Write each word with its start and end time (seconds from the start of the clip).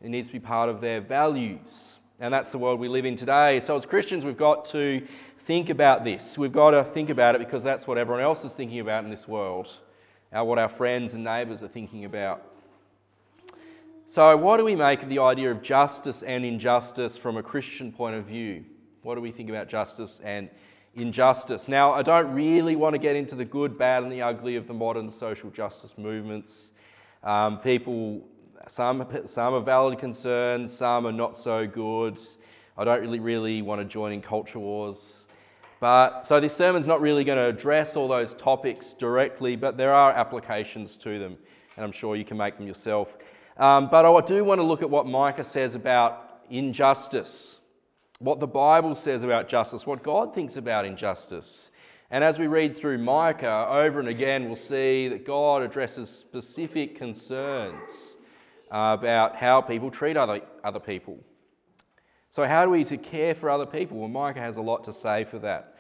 It 0.00 0.09
needs 0.09 0.28
to 0.28 0.33
be 0.33 0.41
part 0.41 0.69
of 0.70 0.80
their 0.80 1.00
values. 1.00 1.98
And 2.20 2.34
that's 2.34 2.50
the 2.50 2.58
world 2.58 2.80
we 2.80 2.88
live 2.88 3.04
in 3.04 3.14
today. 3.14 3.60
So, 3.60 3.77
as 3.77 3.86
Christians, 3.86 4.24
we've 4.24 4.36
got 4.36 4.64
to 4.66 5.06
think 5.38 5.70
about 5.70 6.02
this. 6.02 6.36
We've 6.36 6.52
got 6.52 6.72
to 6.72 6.82
think 6.82 7.10
about 7.10 7.36
it 7.36 7.38
because 7.38 7.62
that's 7.62 7.86
what 7.86 7.96
everyone 7.96 8.22
else 8.22 8.44
is 8.44 8.55
thinking 8.55 8.80
about 8.80 9.05
in 9.05 9.10
this 9.10 9.28
world, 9.28 9.69
what 10.33 10.58
our 10.58 10.69
friends 10.69 11.14
and 11.14 11.22
neighbours 11.22 11.62
are 11.62 11.69
thinking 11.69 12.05
about. 12.05 12.44
So, 14.06 14.36
what 14.36 14.56
do 14.56 14.64
we 14.64 14.75
make 14.75 15.02
of 15.05 15.08
the 15.08 15.20
idea 15.20 15.50
of 15.50 15.62
justice 15.62 16.22
and 16.25 16.44
injustice 16.44 17.16
from 17.16 17.36
a 17.36 17.42
Christian 17.42 17.92
point 17.92 18.16
of 18.16 18.25
view? 18.25 18.64
What 19.03 19.14
do 19.14 19.20
we 19.20 19.30
think 19.30 19.48
about 19.48 19.69
justice 19.69 20.19
and 20.25 20.50
injustice? 20.94 21.69
Now, 21.69 21.92
I 21.92 22.03
don't 22.03 22.32
really 22.32 22.75
want 22.75 22.94
to 22.94 22.98
get 22.98 23.14
into 23.14 23.36
the 23.36 23.44
good, 23.44 23.78
bad, 23.78 24.03
and 24.03 24.10
the 24.10 24.22
ugly 24.22 24.56
of 24.56 24.66
the 24.66 24.75
modern 24.75 25.08
social 25.08 25.50
justice 25.50 25.97
movements. 25.97 26.72
Um, 27.22 27.58
people 27.58 28.27
some, 28.69 29.06
some 29.27 29.55
are 29.55 29.61
valid 29.61 29.98
concerns, 29.98 30.72
some 30.72 31.06
are 31.06 31.12
not 31.12 31.36
so 31.36 31.66
good. 31.66 32.19
I 32.77 32.84
don't 32.84 33.00
really, 33.00 33.19
really 33.19 33.62
want 33.62 33.80
to 33.80 33.84
join 33.84 34.12
in 34.12 34.20
culture 34.20 34.58
wars. 34.58 35.25
But 35.80 36.22
so 36.22 36.38
this 36.38 36.55
sermon's 36.55 36.86
not 36.86 37.00
really 37.00 37.25
going 37.25 37.38
to 37.38 37.47
address 37.47 37.97
all 37.97 38.08
those 38.08 38.34
topics 38.34 38.92
directly, 38.92 39.56
but 39.56 39.77
there 39.77 39.94
are 39.94 40.12
applications 40.12 40.97
to 40.98 41.19
them, 41.19 41.36
and 41.77 41.84
I'm 41.84 41.92
sure 41.92 42.14
you 42.14 42.25
can 42.25 42.36
make 42.36 42.58
them 42.58 42.66
yourself. 42.66 43.16
Um, 43.56 43.88
but 43.91 44.05
I 44.05 44.20
do 44.20 44.44
want 44.44 44.58
to 44.58 44.64
look 44.64 44.82
at 44.82 44.91
what 44.91 45.06
Micah 45.06 45.44
says 45.44 45.75
about 45.75 46.42
injustice, 46.50 47.58
what 48.19 48.41
the 48.41 48.47
Bible 48.47 48.94
says 48.94 49.22
about 49.22 49.48
justice, 49.48 49.86
what 49.86 50.03
God 50.03 50.34
thinks 50.34 50.56
about 50.56 50.84
injustice. 50.84 51.70
And 52.10 52.22
as 52.22 52.38
we 52.38 52.47
read 52.48 52.77
through 52.77 52.98
Micah 52.98 53.66
over 53.70 53.98
and 54.00 54.08
again, 54.08 54.47
we'll 54.47 54.56
see 54.56 55.08
that 55.08 55.25
God 55.25 55.62
addresses 55.62 56.10
specific 56.10 56.97
concerns 56.97 58.17
about 58.70 59.36
how 59.36 59.61
people 59.61 59.91
treat 59.91 60.16
other, 60.16 60.41
other 60.62 60.80
people. 60.80 61.19
So, 62.30 62.44
how 62.44 62.64
do 62.64 62.70
we 62.70 62.84
to 62.84 62.97
care 62.97 63.34
for 63.34 63.48
other 63.48 63.66
people? 63.66 63.98
Well, 63.98 64.08
Micah 64.08 64.41
has 64.41 64.56
a 64.56 64.60
lot 64.60 64.84
to 64.84 64.92
say 64.92 65.25
for 65.25 65.38
that. 65.38 65.77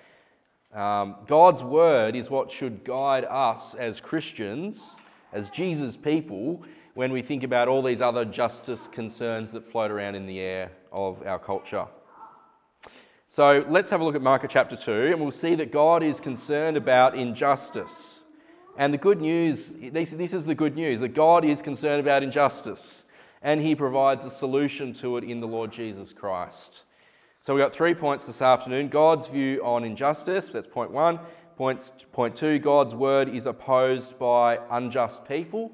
Um, 0.72 1.16
God's 1.26 1.62
word 1.62 2.14
is 2.14 2.30
what 2.30 2.50
should 2.50 2.84
guide 2.84 3.24
us 3.24 3.74
as 3.74 4.00
Christians, 4.00 4.96
as 5.32 5.50
Jesus 5.50 5.96
people, 5.96 6.62
when 6.94 7.12
we 7.12 7.22
think 7.22 7.42
about 7.42 7.68
all 7.68 7.82
these 7.82 8.02
other 8.02 8.24
justice 8.24 8.88
concerns 8.88 9.52
that 9.52 9.64
float 9.64 9.90
around 9.90 10.14
in 10.14 10.26
the 10.26 10.40
air 10.40 10.72
of 10.90 11.24
our 11.26 11.38
culture. 11.38 11.86
So 13.28 13.64
let's 13.68 13.90
have 13.90 14.00
a 14.00 14.04
look 14.04 14.14
at 14.14 14.22
Micah 14.22 14.48
chapter 14.48 14.74
2, 14.74 15.12
and 15.12 15.20
we'll 15.20 15.30
see 15.30 15.54
that 15.54 15.70
God 15.70 16.02
is 16.02 16.18
concerned 16.18 16.76
about 16.78 17.14
injustice. 17.14 18.17
And 18.78 18.94
the 18.94 18.98
good 18.98 19.20
news 19.20 19.74
this, 19.92 20.12
this 20.12 20.32
is 20.32 20.46
the 20.46 20.54
good 20.54 20.76
news 20.76 21.00
that 21.00 21.08
God 21.08 21.44
is 21.44 21.60
concerned 21.60 22.00
about 22.00 22.22
injustice 22.22 23.04
and 23.42 23.60
he 23.60 23.74
provides 23.74 24.24
a 24.24 24.30
solution 24.30 24.92
to 24.94 25.16
it 25.16 25.24
in 25.24 25.40
the 25.40 25.48
Lord 25.48 25.72
Jesus 25.72 26.12
Christ. 26.12 26.84
So 27.40 27.54
we've 27.54 27.62
got 27.62 27.74
three 27.74 27.94
points 27.94 28.24
this 28.24 28.40
afternoon 28.40 28.88
God's 28.88 29.26
view 29.26 29.60
on 29.64 29.84
injustice, 29.84 30.48
that's 30.48 30.66
point 30.66 30.92
one. 30.92 31.18
Point, 31.56 32.06
point 32.12 32.36
two, 32.36 32.60
God's 32.60 32.94
word 32.94 33.28
is 33.28 33.46
opposed 33.46 34.16
by 34.16 34.60
unjust 34.70 35.26
people. 35.26 35.72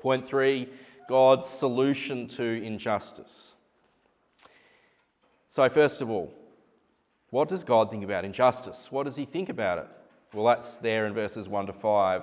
Point 0.00 0.26
three, 0.26 0.68
God's 1.08 1.46
solution 1.46 2.26
to 2.28 2.42
injustice. 2.42 3.52
So, 5.46 5.68
first 5.68 6.00
of 6.00 6.10
all, 6.10 6.34
what 7.30 7.46
does 7.46 7.62
God 7.62 7.92
think 7.92 8.02
about 8.02 8.24
injustice? 8.24 8.90
What 8.90 9.04
does 9.04 9.14
he 9.14 9.24
think 9.24 9.48
about 9.48 9.78
it? 9.78 9.86
Well, 10.32 10.46
that's 10.46 10.78
there 10.78 11.06
in 11.06 11.12
verses 11.12 11.48
1 11.48 11.66
to 11.66 11.72
5. 11.72 12.22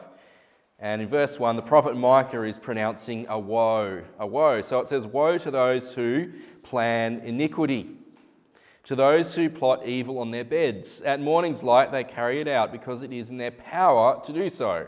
And 0.80 1.02
in 1.02 1.08
verse 1.08 1.38
1, 1.38 1.58
the 1.58 1.62
prophet 1.62 1.96
Micah 1.96 2.44
is 2.44 2.58
pronouncing 2.58 3.28
a 3.30 3.38
woe, 3.38 4.02
a 4.18 4.26
woe. 4.26 4.62
So 4.62 4.80
it 4.80 4.88
says, 4.88 5.06
Woe 5.06 5.38
to 5.38 5.52
those 5.52 5.94
who 5.94 6.32
plan 6.64 7.20
iniquity, 7.20 7.98
to 8.86 8.96
those 8.96 9.36
who 9.36 9.50
plot 9.50 9.86
evil 9.86 10.20
on 10.20 10.32
their 10.32 10.46
beds. 10.46 11.02
At 11.02 11.20
morning's 11.20 11.64
light, 11.64 11.92
they 11.92 12.04
carry 12.04 12.40
it 12.40 12.48
out 12.48 12.72
because 12.72 13.04
it 13.04 13.12
is 13.12 13.30
in 13.30 13.38
their 13.38 13.52
power 13.52 14.22
to 14.24 14.34
do 14.34 14.50
so. 14.50 14.88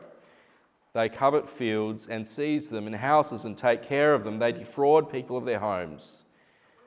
They 0.94 1.08
covet 1.10 1.50
fields 1.50 2.08
and 2.08 2.26
seize 2.26 2.70
them, 2.70 2.88
and 2.88 2.96
houses 2.96 3.46
and 3.46 3.58
take 3.58 3.84
care 3.84 4.14
of 4.14 4.24
them. 4.24 4.40
They 4.40 4.52
defraud 4.52 5.12
people 5.12 5.38
of 5.38 5.46
their 5.46 5.60
homes, 5.60 6.24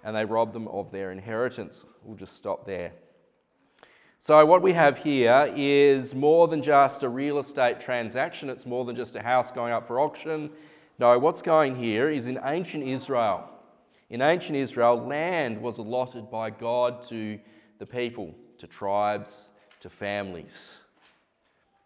and 0.03 0.17
they 0.17 0.25
rob 0.25 0.53
them 0.53 0.67
of 0.69 0.91
their 0.91 1.13
inheritance. 1.13 1.85
We'll 2.03 2.17
just 2.17 2.37
stop 2.37 2.67
there. 2.67 2.93
So, 4.27 4.47
what 4.47 4.63
we 4.63 4.73
have 4.73 4.97
here 4.97 5.53
is 5.55 6.15
more 6.15 6.49
than 6.49 6.63
just 6.63 7.03
a 7.03 7.09
real 7.11 7.39
estate 7.39 7.79
transaction, 7.79 8.49
it's 8.49 8.65
more 8.65 8.87
than 8.87 8.97
just 8.97 9.15
a 9.17 9.21
house 9.23 9.53
going 9.53 9.75
up 9.75 9.87
for 9.87 10.01
auction. 10.01 10.49
No, 10.99 11.19
what's 11.19 11.43
going 11.43 11.77
here 11.77 12.09
is 12.09 12.27
in 12.27 12.41
ancient 12.43 12.85
Israel. 12.85 13.47
In 14.09 14.23
ancient 14.23 14.57
Israel, 14.57 14.97
land 14.97 15.61
was 15.61 15.77
allotted 15.77 16.31
by 16.31 16.49
God 16.49 17.03
to 17.03 17.39
the 17.79 17.85
people, 17.85 18.35
to 18.57 18.67
tribes, 18.67 19.51
to 19.81 19.91
families. 19.91 20.79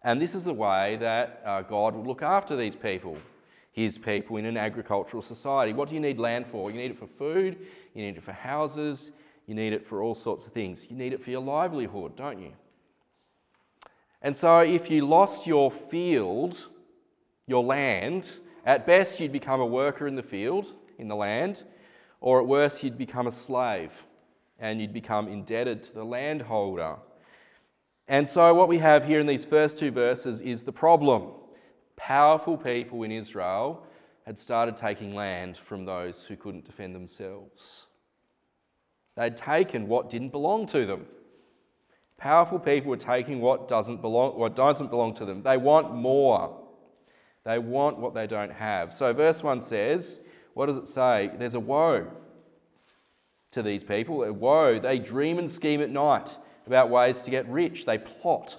And 0.04 0.22
this 0.22 0.37
is 0.37 0.44
the 0.44 0.54
way 0.54 0.97
that 1.00 1.43
uh, 1.44 1.62
God 1.62 1.97
would 1.97 2.06
look 2.06 2.22
after 2.22 2.54
these 2.54 2.77
people, 2.77 3.19
his 3.72 3.98
people 3.98 4.37
in 4.37 4.44
an 4.44 4.56
agricultural 4.56 5.25
society. 5.25 5.72
What 5.72 5.88
do 5.88 5.97
you 5.97 6.00
need 6.00 6.21
land 6.21 6.47
for? 6.47 6.71
You 6.71 6.77
need 6.77 6.93
it 6.93 6.98
for 6.98 7.09
food, 7.09 7.59
you 7.94 8.04
need 8.04 8.16
it 8.16 8.22
for 8.22 8.31
houses, 8.31 9.10
you 9.48 9.54
need 9.54 9.72
it 9.72 9.84
for 9.84 10.03
all 10.03 10.14
sorts 10.14 10.47
of 10.47 10.53
things. 10.53 10.86
You 10.91 10.97
need 10.97 11.14
it 11.14 11.22
for 11.22 11.31
your 11.31 11.41
livelihood, 11.41 12.14
don't 12.16 12.38
you? 12.38 12.53
And 14.20 14.36
so, 14.36 14.60
if 14.60 14.91
you 14.91 15.06
lost 15.06 15.47
your 15.47 15.70
field, 15.70 16.69
your 17.47 17.64
land, 17.64 18.31
at 18.66 18.86
best 18.86 19.19
you'd 19.19 19.32
become 19.32 19.60
a 19.60 19.66
worker 19.66 20.06
in 20.06 20.16
the 20.16 20.22
field, 20.22 20.75
in 20.98 21.09
the 21.09 21.16
land, 21.16 21.64
or 22.20 22.41
at 22.41 22.47
worst 22.47 22.84
you'd 22.84 22.98
become 22.98 23.26
a 23.26 23.32
slave 23.32 24.04
and 24.59 24.81
you'd 24.81 24.92
become 24.92 25.28
indebted 25.28 25.82
to 25.84 25.94
the 25.94 26.04
landholder. 26.04 26.97
And 28.06 28.28
so, 28.28 28.53
what 28.53 28.69
we 28.69 28.78
have 28.78 29.06
here 29.06 29.19
in 29.19 29.26
these 29.26 29.47
first 29.47 29.78
two 29.78 29.91
verses 29.91 30.42
is 30.42 30.65
the 30.65 30.72
problem. 30.72 31.32
Powerful 31.97 32.59
people 32.59 33.03
in 33.03 33.12
Israel 33.12 33.86
had 34.26 34.38
started 34.38 34.76
taking 34.76 35.15
land 35.15 35.56
from 35.56 35.86
those 35.86 36.26
who 36.26 36.36
couldn't 36.36 36.66
defend 36.66 36.94
themselves. 36.94 37.88
They'd 39.18 39.36
taken 39.36 39.88
what 39.88 40.10
didn't 40.10 40.28
belong 40.28 40.66
to 40.68 40.86
them. 40.86 41.06
Powerful 42.18 42.60
people 42.60 42.92
are 42.92 42.97
taking 42.97 43.41
what 43.41 43.66
doesn't 43.66 44.00
belong, 44.00 44.38
what 44.38 44.54
doesn't 44.54 44.91
belong 44.91 45.12
to 45.15 45.24
them. 45.24 45.42
They 45.42 45.56
want 45.56 45.92
more. 45.92 46.56
They 47.44 47.59
want 47.59 47.98
what 47.98 48.15
they 48.15 48.28
don't 48.28 48.53
have. 48.53 48.94
So, 48.94 49.12
verse 49.12 49.42
1 49.42 49.60
says, 49.60 50.20
what 50.54 50.66
does 50.66 50.76
it 50.76 50.86
say? 50.86 51.32
There's 51.36 51.56
a 51.56 51.60
woe 51.60 52.06
to 53.50 53.62
these 53.62 53.82
people. 53.82 54.22
A 54.22 54.32
woe. 54.32 54.78
They 54.78 55.00
dream 55.00 55.41
and 55.41 55.50
scheme 55.50 55.80
at 55.80 55.91
night 55.91 56.36
about 56.66 56.88
ways 56.88 57.21
to 57.22 57.30
get 57.32 57.48
rich. 57.48 57.86
They 57.86 57.98
plot. 57.98 58.56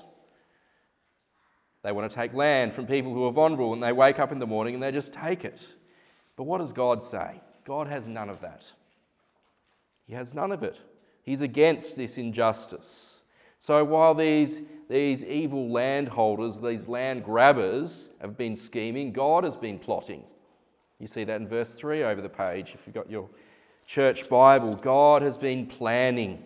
They 1.84 1.94
want 1.94 2.12
to 2.12 2.16
take 2.16 2.34
land 2.34 2.74
from 2.74 2.86
people 2.86 3.14
who 3.14 3.26
are 3.26 3.32
vulnerable, 3.32 3.72
and 3.72 3.82
they 3.82 3.94
wake 3.94 4.20
up 4.20 4.34
in 4.34 4.40
the 4.40 4.48
morning 4.48 4.74
and 4.74 4.84
they 4.84 4.92
just 4.92 5.14
take 5.14 5.46
it. 5.46 5.72
But 6.36 6.44
what 6.44 6.58
does 6.58 6.74
God 6.74 7.02
say? 7.02 7.40
God 7.64 7.88
has 7.88 8.10
none 8.10 8.30
of 8.30 8.42
that. 8.42 8.70
He 10.10 10.16
has 10.16 10.34
none 10.34 10.52
of 10.52 10.64
it. 10.64 10.76
He's 11.22 11.44
against 11.44 11.96
this 11.96 12.18
injustice. 12.18 13.22
So 13.60 13.84
while 13.84 14.16
these, 14.16 14.60
these 14.90 15.24
evil 15.24 15.70
landholders, 15.70 16.60
these 16.60 16.88
land 16.88 17.24
grabbers 17.24 18.10
have 18.20 18.36
been 18.36 18.56
scheming, 18.56 19.14
God 19.14 19.44
has 19.44 19.56
been 19.56 19.78
plotting. 19.78 20.24
You 20.98 21.06
see 21.06 21.24
that 21.26 21.40
in 21.40 21.48
verse 21.48 21.76
3 21.76 22.04
over 22.04 22.22
the 22.22 22.30
page 22.30 22.72
if 22.74 22.82
you've 22.88 22.96
got 22.96 23.10
your 23.10 23.30
church 23.86 24.28
Bible. 24.28 24.74
God 24.74 25.22
has 25.22 25.38
been 25.38 25.68
planning. 25.68 26.44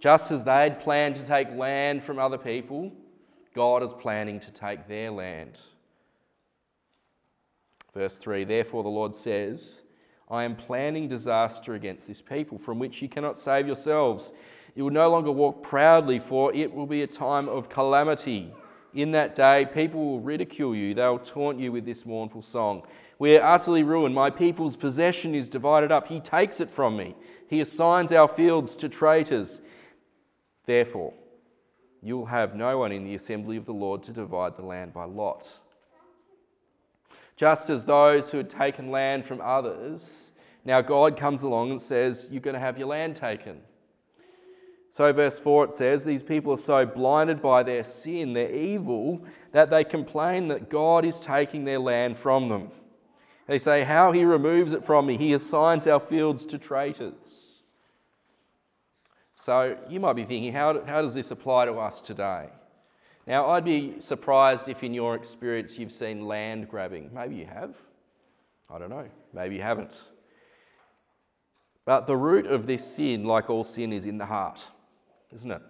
Just 0.00 0.32
as 0.32 0.42
they'd 0.42 0.80
planned 0.80 1.14
to 1.14 1.24
take 1.24 1.50
land 1.52 2.02
from 2.02 2.18
other 2.18 2.38
people, 2.38 2.90
God 3.54 3.84
is 3.84 3.92
planning 3.92 4.40
to 4.40 4.50
take 4.50 4.88
their 4.88 5.12
land. 5.12 5.60
Verse 7.94 8.18
3 8.18 8.42
Therefore, 8.42 8.82
the 8.82 8.88
Lord 8.88 9.14
says, 9.14 9.82
I 10.30 10.44
am 10.44 10.56
planning 10.56 11.08
disaster 11.08 11.74
against 11.74 12.06
this 12.06 12.20
people 12.20 12.58
from 12.58 12.78
which 12.78 13.00
you 13.00 13.08
cannot 13.08 13.38
save 13.38 13.66
yourselves. 13.66 14.32
You 14.74 14.84
will 14.84 14.92
no 14.92 15.10
longer 15.10 15.32
walk 15.32 15.62
proudly, 15.62 16.18
for 16.18 16.54
it 16.54 16.72
will 16.72 16.86
be 16.86 17.02
a 17.02 17.06
time 17.06 17.48
of 17.48 17.68
calamity. 17.68 18.52
In 18.94 19.10
that 19.12 19.34
day, 19.34 19.66
people 19.72 20.04
will 20.04 20.20
ridicule 20.20 20.74
you. 20.74 20.94
They'll 20.94 21.18
taunt 21.18 21.58
you 21.58 21.72
with 21.72 21.84
this 21.84 22.04
mournful 22.04 22.42
song. 22.42 22.82
We 23.18 23.36
are 23.36 23.54
utterly 23.54 23.82
ruined. 23.82 24.14
My 24.14 24.30
people's 24.30 24.76
possession 24.76 25.34
is 25.34 25.48
divided 25.48 25.90
up. 25.90 26.08
He 26.08 26.20
takes 26.20 26.60
it 26.60 26.70
from 26.70 26.96
me. 26.96 27.16
He 27.48 27.60
assigns 27.60 28.12
our 28.12 28.28
fields 28.28 28.76
to 28.76 28.88
traitors. 28.88 29.62
Therefore, 30.66 31.14
you 32.02 32.18
will 32.18 32.26
have 32.26 32.54
no 32.54 32.78
one 32.78 32.92
in 32.92 33.04
the 33.04 33.14
assembly 33.14 33.56
of 33.56 33.64
the 33.64 33.72
Lord 33.72 34.02
to 34.04 34.12
divide 34.12 34.56
the 34.56 34.64
land 34.64 34.92
by 34.92 35.04
lot. 35.04 35.58
Just 37.38 37.70
as 37.70 37.84
those 37.84 38.30
who 38.30 38.38
had 38.38 38.50
taken 38.50 38.90
land 38.90 39.24
from 39.24 39.40
others, 39.40 40.32
now 40.64 40.80
God 40.80 41.16
comes 41.16 41.44
along 41.44 41.70
and 41.70 41.80
says, 41.80 42.28
You're 42.32 42.42
going 42.42 42.54
to 42.54 42.60
have 42.60 42.76
your 42.76 42.88
land 42.88 43.14
taken. 43.14 43.60
So, 44.90 45.12
verse 45.12 45.38
4 45.38 45.66
it 45.66 45.72
says, 45.72 46.04
These 46.04 46.24
people 46.24 46.54
are 46.54 46.56
so 46.56 46.84
blinded 46.84 47.40
by 47.40 47.62
their 47.62 47.84
sin, 47.84 48.32
their 48.32 48.50
evil, 48.50 49.24
that 49.52 49.70
they 49.70 49.84
complain 49.84 50.48
that 50.48 50.68
God 50.68 51.04
is 51.04 51.20
taking 51.20 51.64
their 51.64 51.78
land 51.78 52.16
from 52.16 52.48
them. 52.48 52.72
They 53.46 53.58
say, 53.58 53.84
How 53.84 54.10
he 54.10 54.24
removes 54.24 54.72
it 54.72 54.84
from 54.84 55.06
me. 55.06 55.16
He 55.16 55.32
assigns 55.32 55.86
our 55.86 56.00
fields 56.00 56.44
to 56.46 56.58
traitors. 56.58 57.62
So, 59.36 59.78
you 59.88 60.00
might 60.00 60.14
be 60.14 60.24
thinking, 60.24 60.52
How, 60.52 60.84
how 60.84 61.02
does 61.02 61.14
this 61.14 61.30
apply 61.30 61.66
to 61.66 61.74
us 61.74 62.00
today? 62.00 62.48
Now, 63.28 63.46
I'd 63.50 63.64
be 63.64 64.00
surprised 64.00 64.68
if 64.68 64.82
in 64.82 64.92
your 64.92 65.14
experience 65.14 65.78
you've 65.78 65.92
seen 65.92 66.26
land 66.26 66.68
grabbing. 66.68 67.10
Maybe 67.14 67.36
you 67.36 67.46
have. 67.46 67.76
I 68.68 68.78
don't 68.78 68.90
know. 68.90 69.06
Maybe 69.32 69.56
you 69.56 69.62
haven't. 69.62 70.02
But 71.84 72.06
the 72.06 72.16
root 72.16 72.46
of 72.46 72.66
this 72.66 72.84
sin, 72.84 73.24
like 73.24 73.48
all 73.48 73.62
sin, 73.62 73.92
is 73.92 74.06
in 74.06 74.18
the 74.18 74.26
heart 74.26 74.66
isn't 75.32 75.50
it? 75.50 75.62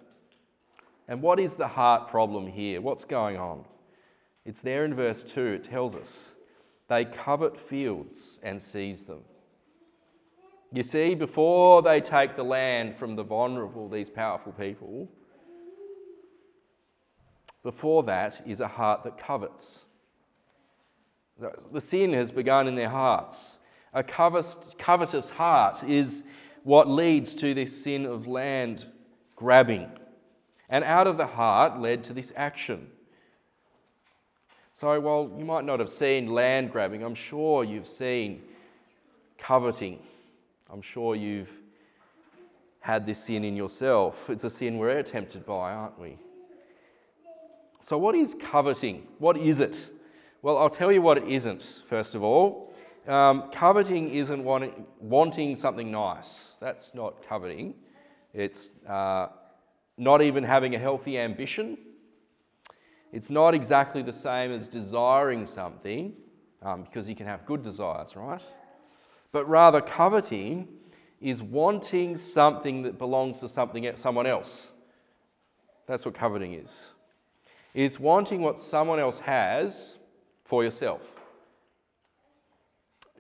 And 1.09 1.23
what 1.23 1.41
is 1.41 1.57
the 1.57 1.69
heart 1.69 2.09
problem 2.09 2.47
here? 2.47 2.81
What's 2.81 3.05
going 3.05 3.37
on? 3.37 3.65
It's 4.45 4.63
there 4.63 4.85
in 4.85 4.95
verse 4.95 5.23
2, 5.25 5.47
it 5.47 5.65
tells 5.65 5.95
us. 5.95 6.33
They 6.89 7.05
covet 7.05 7.59
fields 7.59 8.39
and 8.43 8.61
seize 8.63 9.05
them. 9.05 9.21
You 10.73 10.83
see, 10.83 11.15
before 11.15 11.83
they 11.83 12.01
take 12.01 12.37
the 12.37 12.45
land 12.45 12.97
from 12.97 13.17
the 13.17 13.23
vulnerable, 13.23 13.89
these 13.89 14.11
powerful 14.11 14.53
people, 14.53 15.09
before 17.63 18.03
that 18.05 18.43
is 18.47 18.61
a 18.61 18.69
heart 18.69 19.03
that 19.05 19.19
covets. 19.19 19.85
The 21.73 21.81
sin 21.81 22.13
has 22.15 22.31
begun 22.31 22.67
in 22.67 22.75
their 22.75 22.89
hearts. 22.89 23.59
A 23.93 24.03
covetous 24.03 25.31
heart 25.31 25.83
is 25.85 26.25
what 26.65 26.89
leads 26.89 27.35
to 27.37 27.55
this 27.55 27.85
sin 27.85 28.05
of 28.05 28.27
land 28.27 28.87
grabbing. 29.37 29.89
And 30.69 30.85
out 30.85 31.07
of 31.07 31.17
the 31.17 31.27
heart 31.27 31.81
led 31.81 32.05
to 32.05 32.13
this 32.13 32.33
action. 32.37 32.89
So, 34.73 35.01
while 35.01 35.33
you 35.37 35.45
might 35.45 35.65
not 35.65 35.81
have 35.81 35.89
seen 35.89 36.29
land 36.29 36.71
grabbing, 36.71 37.03
I'm 37.03 37.15
sure 37.15 37.65
you've 37.65 37.87
seen 37.87 38.43
coveting. 39.39 39.99
I'm 40.71 40.83
sure 40.83 41.17
you've 41.17 41.51
had 42.81 43.07
this 43.07 43.25
sin 43.25 43.45
in 43.45 43.57
yourself. 43.57 44.29
It's 44.31 44.45
a 44.45 44.51
sin 44.51 44.79
we're 44.79 45.03
tempted 45.03 45.47
by, 45.47 45.73
aren't 45.73 45.99
we? 45.99 46.19
So, 47.81 47.97
what 47.97 48.15
is 48.15 48.35
coveting? 48.41 49.07
What 49.19 49.37
is 49.37 49.61
it? 49.61 49.91
Well, 50.43 50.59
I'll 50.59 50.71
tell 50.71 50.93
you 50.93 51.03
what 51.03 51.19
it 51.19 51.29
isn't, 51.29 51.83
first 51.87 52.15
of 52.15 52.23
all. 52.23 52.75
Um, 53.07 53.51
coveting 53.51 54.11
isn't 54.11 54.45
wanting, 54.45 54.85
wanting 55.01 55.57
something 55.57 55.91
nice. 55.91 56.57
That's 56.61 56.95
not 56.95 57.27
coveting. 57.27 57.75
It's 58.35 58.73
uh, 58.87 59.29
not 59.97 60.23
even 60.23 60.45
having 60.45 60.75
a 60.75 60.79
healthy 60.79 61.19
ambition. 61.19 61.79
It's 63.13 63.31
not 63.31 63.55
exactly 63.55 64.03
the 64.03 64.13
same 64.13 64.53
as 64.53 64.69
desiring 64.69 65.47
something, 65.47 66.13
um, 66.63 66.83
because 66.83 67.09
you 67.09 67.15
can 67.15 67.27
have 67.27 67.47
good 67.47 67.63
desires, 67.63 68.15
right? 68.15 68.43
But 69.33 69.49
rather, 69.49 69.81
coveting 69.81 70.69
is 71.21 71.43
wanting 71.43 72.17
something 72.17 72.83
that 72.83 72.99
belongs 72.99 73.41
to 73.41 73.49
something 73.49 73.91
someone 73.97 74.27
else. 74.27 74.69
That's 75.87 76.05
what 76.05 76.15
coveting 76.15 76.53
is. 76.53 76.91
It's 77.75 78.01
wanting 78.01 78.41
what 78.41 78.59
someone 78.59 78.99
else 78.99 79.19
has 79.21 79.99
for 80.45 80.65
yourself. 80.65 81.03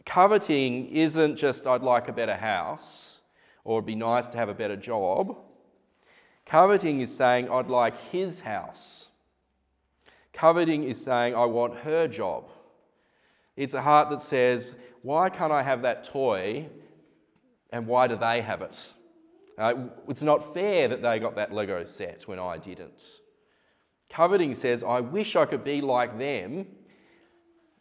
Coveting 0.04 0.88
isn't 0.88 1.36
just, 1.36 1.66
I'd 1.66 1.82
like 1.82 2.08
a 2.08 2.12
better 2.12 2.34
house 2.34 3.18
or 3.64 3.78
it'd 3.78 3.86
be 3.86 3.94
nice 3.94 4.28
to 4.28 4.38
have 4.38 4.48
a 4.48 4.54
better 4.54 4.76
job. 4.76 5.36
Coveting 6.46 7.02
is 7.02 7.14
saying, 7.14 7.50
I'd 7.50 7.68
like 7.68 7.94
his 8.10 8.40
house. 8.40 9.08
Coveting 10.32 10.84
is 10.84 10.98
saying, 10.98 11.34
I 11.34 11.44
want 11.44 11.76
her 11.80 12.08
job. 12.08 12.48
It's 13.56 13.74
a 13.74 13.82
heart 13.82 14.08
that 14.08 14.22
says, 14.22 14.76
Why 15.02 15.28
can't 15.28 15.52
I 15.52 15.62
have 15.62 15.82
that 15.82 16.04
toy 16.04 16.68
and 17.70 17.86
why 17.86 18.06
do 18.06 18.16
they 18.16 18.40
have 18.40 18.62
it? 18.62 18.90
Uh, 19.58 19.74
it's 20.08 20.22
not 20.22 20.54
fair 20.54 20.88
that 20.88 21.02
they 21.02 21.18
got 21.18 21.34
that 21.34 21.52
Lego 21.52 21.84
set 21.84 22.22
when 22.22 22.38
I 22.38 22.56
didn't. 22.56 23.04
Coveting 24.10 24.54
says, 24.54 24.82
I 24.82 25.00
wish 25.00 25.36
I 25.36 25.44
could 25.44 25.64
be 25.64 25.80
like 25.80 26.18
them 26.18 26.66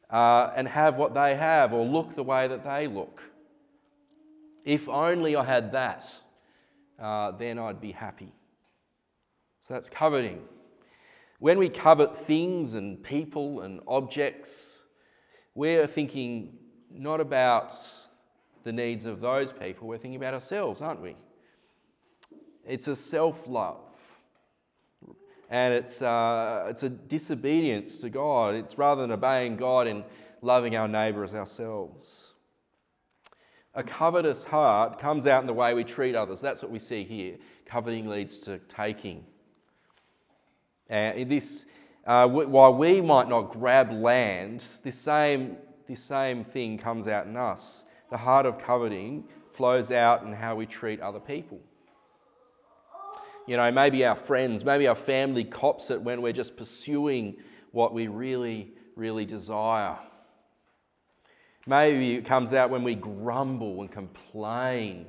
uh, 0.09 0.51
and 0.55 0.67
have 0.67 0.95
what 0.95 1.13
they 1.13 1.35
have 1.35 1.73
or 1.73 1.85
look 1.85 2.15
the 2.15 2.23
way 2.23 2.47
that 2.47 2.63
they 2.63 2.87
look. 2.87 3.21
If 4.65 4.89
only 4.89 5.35
I 5.35 5.43
had 5.43 5.71
that, 5.71 6.17
uh, 6.99 7.31
then 7.31 7.57
I'd 7.57 7.79
be 7.79 7.91
happy. 7.91 8.33
So 9.61 9.73
that's 9.73 9.89
coveting. 9.89 10.41
When 11.39 11.57
we 11.57 11.69
covet 11.69 12.17
things 12.17 12.73
and 12.73 13.01
people 13.01 13.61
and 13.61 13.79
objects, 13.87 14.79
we're 15.55 15.87
thinking 15.87 16.57
not 16.91 17.21
about 17.21 17.73
the 18.63 18.71
needs 18.71 19.05
of 19.05 19.21
those 19.21 19.51
people, 19.51 19.87
we're 19.87 19.97
thinking 19.97 20.17
about 20.17 20.33
ourselves, 20.33 20.81
aren't 20.81 21.01
we? 21.01 21.15
It's 22.65 22.87
a 22.87 22.95
self 22.95 23.47
love. 23.47 23.86
And 25.49 25.73
it's, 25.73 26.01
uh, 26.01 26.67
it's 26.69 26.83
a 26.83 26.89
disobedience 26.89 27.99
to 27.99 28.09
God. 28.09 28.55
It's 28.55 28.77
rather 28.77 29.01
than 29.01 29.11
obeying 29.11 29.55
God 29.55 29.87
and 29.87 30.03
loving 30.41 30.75
our 30.75 30.87
neighbour 30.87 31.23
as 31.23 31.33
ourselves. 31.33 32.33
A 33.73 33.83
covetous 33.83 34.43
heart 34.43 34.99
comes 34.99 35.27
out 35.27 35.41
in 35.41 35.47
the 35.47 35.53
way 35.53 35.73
we 35.73 35.83
treat 35.83 36.15
others. 36.15 36.41
That's 36.41 36.61
what 36.61 36.71
we 36.71 36.79
see 36.79 37.03
here. 37.03 37.37
Coveting 37.65 38.07
leads 38.07 38.39
to 38.39 38.57
taking. 38.67 39.23
And 40.89 41.29
this, 41.29 41.65
uh, 42.05 42.27
while 42.27 42.73
we 42.73 43.01
might 43.01 43.29
not 43.29 43.51
grab 43.51 43.91
land, 43.91 44.65
this 44.83 44.97
same, 44.97 45.57
this 45.87 46.01
same 46.01 46.43
thing 46.43 46.77
comes 46.77 47.07
out 47.07 47.27
in 47.27 47.37
us. 47.37 47.83
The 48.09 48.17
heart 48.17 48.45
of 48.45 48.57
coveting 48.57 49.25
flows 49.51 49.91
out 49.91 50.23
in 50.23 50.33
how 50.33 50.55
we 50.55 50.65
treat 50.65 50.99
other 50.99 51.19
people. 51.19 51.59
You 53.47 53.55
know, 53.55 53.71
maybe 53.71 54.03
our 54.05 54.15
friends, 54.15 54.65
maybe 54.65 54.87
our 54.87 54.95
family 54.95 55.45
cops 55.45 55.89
it 55.89 56.01
when 56.01 56.21
we're 56.21 56.33
just 56.33 56.57
pursuing 56.57 57.37
what 57.71 57.93
we 57.93 58.07
really, 58.07 58.73
really 58.97 59.25
desire. 59.25 59.97
Maybe 61.65 62.15
it 62.15 62.25
comes 62.25 62.53
out 62.53 62.69
when 62.69 62.83
we 62.83 62.95
grumble 62.95 63.81
and 63.81 63.91
complain 63.91 65.05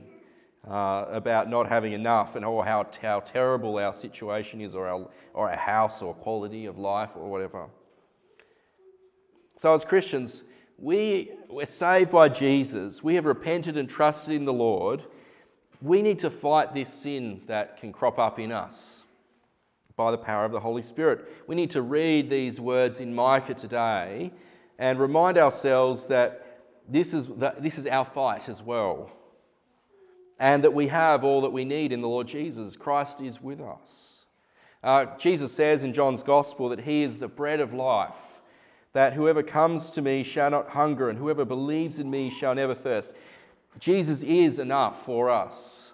uh, 0.69 1.07
about 1.11 1.51
not 1.51 1.69
having 1.69 1.95
enough 1.95 2.37
and 2.37 2.45
oh, 2.45 2.61
how, 2.61 2.87
how 3.03 3.21
terrible 3.21 3.79
our 3.79 3.93
situation 3.93 4.61
is, 4.61 4.75
or 4.75 4.87
our, 4.87 5.09
or 5.35 5.51
our 5.51 5.57
house, 5.57 6.01
or 6.01 6.15
quality 6.15 6.67
of 6.67 6.79
life, 6.79 7.11
or 7.17 7.29
whatever. 7.29 7.67
So, 9.57 9.75
as 9.75 9.85
Christians, 9.85 10.43
we, 10.79 11.33
we're 11.49 11.67
saved 11.67 12.13
by 12.13 12.29
Jesus. 12.29 13.03
We 13.03 13.17
have 13.17 13.25
repented 13.25 13.77
and 13.77 13.89
trusted 13.89 14.35
in 14.35 14.45
the 14.45 14.53
Lord. 14.53 15.05
We 15.81 16.03
need 16.03 16.19
to 16.21 16.31
fight 16.31 16.75
this 16.75 16.93
sin 16.93 17.43
that 17.47 17.77
can 17.77 17.93
crop 17.93 18.19
up 18.19 18.39
in 18.39 18.51
us 18.51 19.03
by 19.97 20.11
the 20.11 20.19
power 20.19 20.45
of 20.45 20.53
the 20.53 20.61
Holy 20.61 20.83
Spirit. 20.83 21.27
We 21.47 21.55
need 21.55 21.71
to 21.71 21.83
read 21.83 22.31
these 22.31 22.61
words 22.61 23.01
in 23.01 23.15
Micah 23.15 23.55
today 23.55 24.33
and 24.79 24.99
remind 24.99 25.39
ourselves 25.39 26.07
that 26.07 26.45
this 26.89 27.13
is, 27.13 27.27
the, 27.27 27.55
this 27.59 27.79
is 27.79 27.87
our 27.87 28.05
fight 28.05 28.49
as 28.49 28.63
well. 28.63 29.13
And 30.39 30.63
that 30.65 30.73
we 30.73 30.87
have 30.89 31.25
all 31.25 31.41
that 31.43 31.51
we 31.51 31.65
need 31.65 31.93
in 31.93 32.01
the 32.01 32.09
Lord 32.09 32.29
Jesus. 32.29 32.77
Christ 32.77 33.21
is 33.21 33.43
with 33.43 33.61
us. 33.61 34.25
Uh, 34.83 35.07
Jesus 35.19 35.53
says 35.53 35.83
in 35.83 35.93
John's 35.93 36.23
Gospel 36.23 36.69
that 36.69 36.81
He 36.81 37.03
is 37.03 37.19
the 37.19 37.29
bread 37.29 37.61
of 37.61 37.75
life, 37.75 38.41
that 38.93 39.15
whoever 39.15 39.43
comes 39.43 39.91
to 39.91 40.03
me 40.03 40.23
shall 40.23 40.51
not 40.51 40.71
hunger, 40.71 41.11
and 41.11 41.19
whoever 41.19 41.45
believes 41.45 41.99
in 41.99 42.09
me 42.09 42.31
shall 42.31 42.55
never 42.55 42.75
thirst. 42.75 43.15
Jesus 43.79 44.23
is 44.23 44.59
enough 44.59 45.05
for 45.05 45.31
us. 45.31 45.93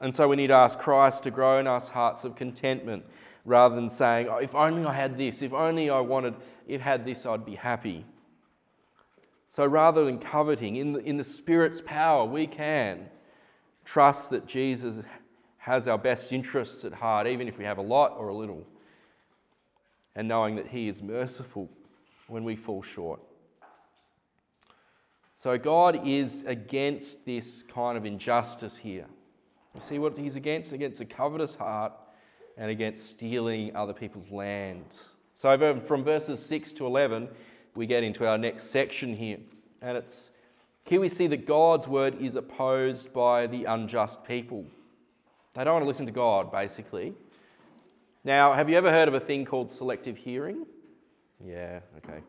And 0.00 0.14
so 0.14 0.28
we 0.28 0.36
need 0.36 0.48
to 0.48 0.54
ask 0.54 0.78
Christ 0.78 1.22
to 1.22 1.30
grow 1.30 1.58
in 1.58 1.66
us 1.66 1.88
hearts 1.88 2.24
of 2.24 2.36
contentment 2.36 3.04
rather 3.44 3.74
than 3.74 3.88
saying, 3.88 4.28
oh, 4.28 4.38
if 4.38 4.54
only 4.54 4.84
I 4.84 4.92
had 4.92 5.16
this, 5.16 5.40
if 5.40 5.52
only 5.52 5.88
I 5.88 6.00
wanted, 6.00 6.34
if 6.66 6.80
had 6.80 7.04
this, 7.04 7.24
I'd 7.24 7.46
be 7.46 7.54
happy. 7.54 8.04
So 9.48 9.64
rather 9.64 10.04
than 10.04 10.18
coveting, 10.18 10.76
in 10.76 10.92
the, 10.92 11.00
in 11.00 11.16
the 11.16 11.24
Spirit's 11.24 11.80
power, 11.80 12.24
we 12.24 12.46
can 12.46 13.06
trust 13.84 14.30
that 14.30 14.46
Jesus 14.46 15.00
has 15.58 15.88
our 15.88 15.96
best 15.96 16.32
interests 16.32 16.84
at 16.84 16.92
heart, 16.92 17.26
even 17.26 17.48
if 17.48 17.56
we 17.56 17.64
have 17.64 17.78
a 17.78 17.82
lot 17.82 18.16
or 18.18 18.28
a 18.28 18.34
little, 18.34 18.66
and 20.14 20.28
knowing 20.28 20.56
that 20.56 20.68
He 20.68 20.88
is 20.88 21.02
merciful 21.02 21.70
when 22.28 22.44
we 22.44 22.56
fall 22.56 22.82
short. 22.82 23.20
So 25.36 25.58
God 25.58 26.00
is 26.06 26.44
against 26.46 27.26
this 27.26 27.62
kind 27.62 27.98
of 27.98 28.06
injustice 28.06 28.76
here. 28.76 29.04
You 29.74 29.80
see 29.82 29.98
what 29.98 30.16
He's 30.16 30.34
against? 30.34 30.72
Against 30.72 31.00
a 31.02 31.04
covetous 31.04 31.54
heart 31.54 31.92
and 32.56 32.70
against 32.70 33.10
stealing 33.10 33.76
other 33.76 33.92
people's 33.92 34.30
land. 34.30 34.84
So 35.34 35.78
from 35.80 36.02
verses 36.02 36.42
6 36.44 36.72
to 36.74 36.86
11, 36.86 37.28
we 37.74 37.86
get 37.86 38.02
into 38.02 38.26
our 38.26 38.38
next 38.38 38.70
section 38.70 39.14
here. 39.14 39.36
And 39.82 39.98
it's 39.98 40.30
here 40.84 41.00
we 41.00 41.08
see 41.08 41.26
that 41.26 41.46
God's 41.46 41.86
word 41.86 42.22
is 42.22 42.34
opposed 42.36 43.12
by 43.12 43.46
the 43.46 43.64
unjust 43.64 44.24
people. 44.24 44.64
They 45.52 45.64
don't 45.64 45.74
want 45.74 45.82
to 45.82 45.86
listen 45.86 46.06
to 46.06 46.12
God, 46.12 46.50
basically. 46.50 47.12
Now, 48.24 48.54
have 48.54 48.70
you 48.70 48.76
ever 48.76 48.90
heard 48.90 49.08
of 49.08 49.14
a 49.14 49.20
thing 49.20 49.44
called 49.44 49.70
selective 49.70 50.16
hearing? 50.16 50.64
Yeah, 51.44 51.80
okay. 51.98 52.20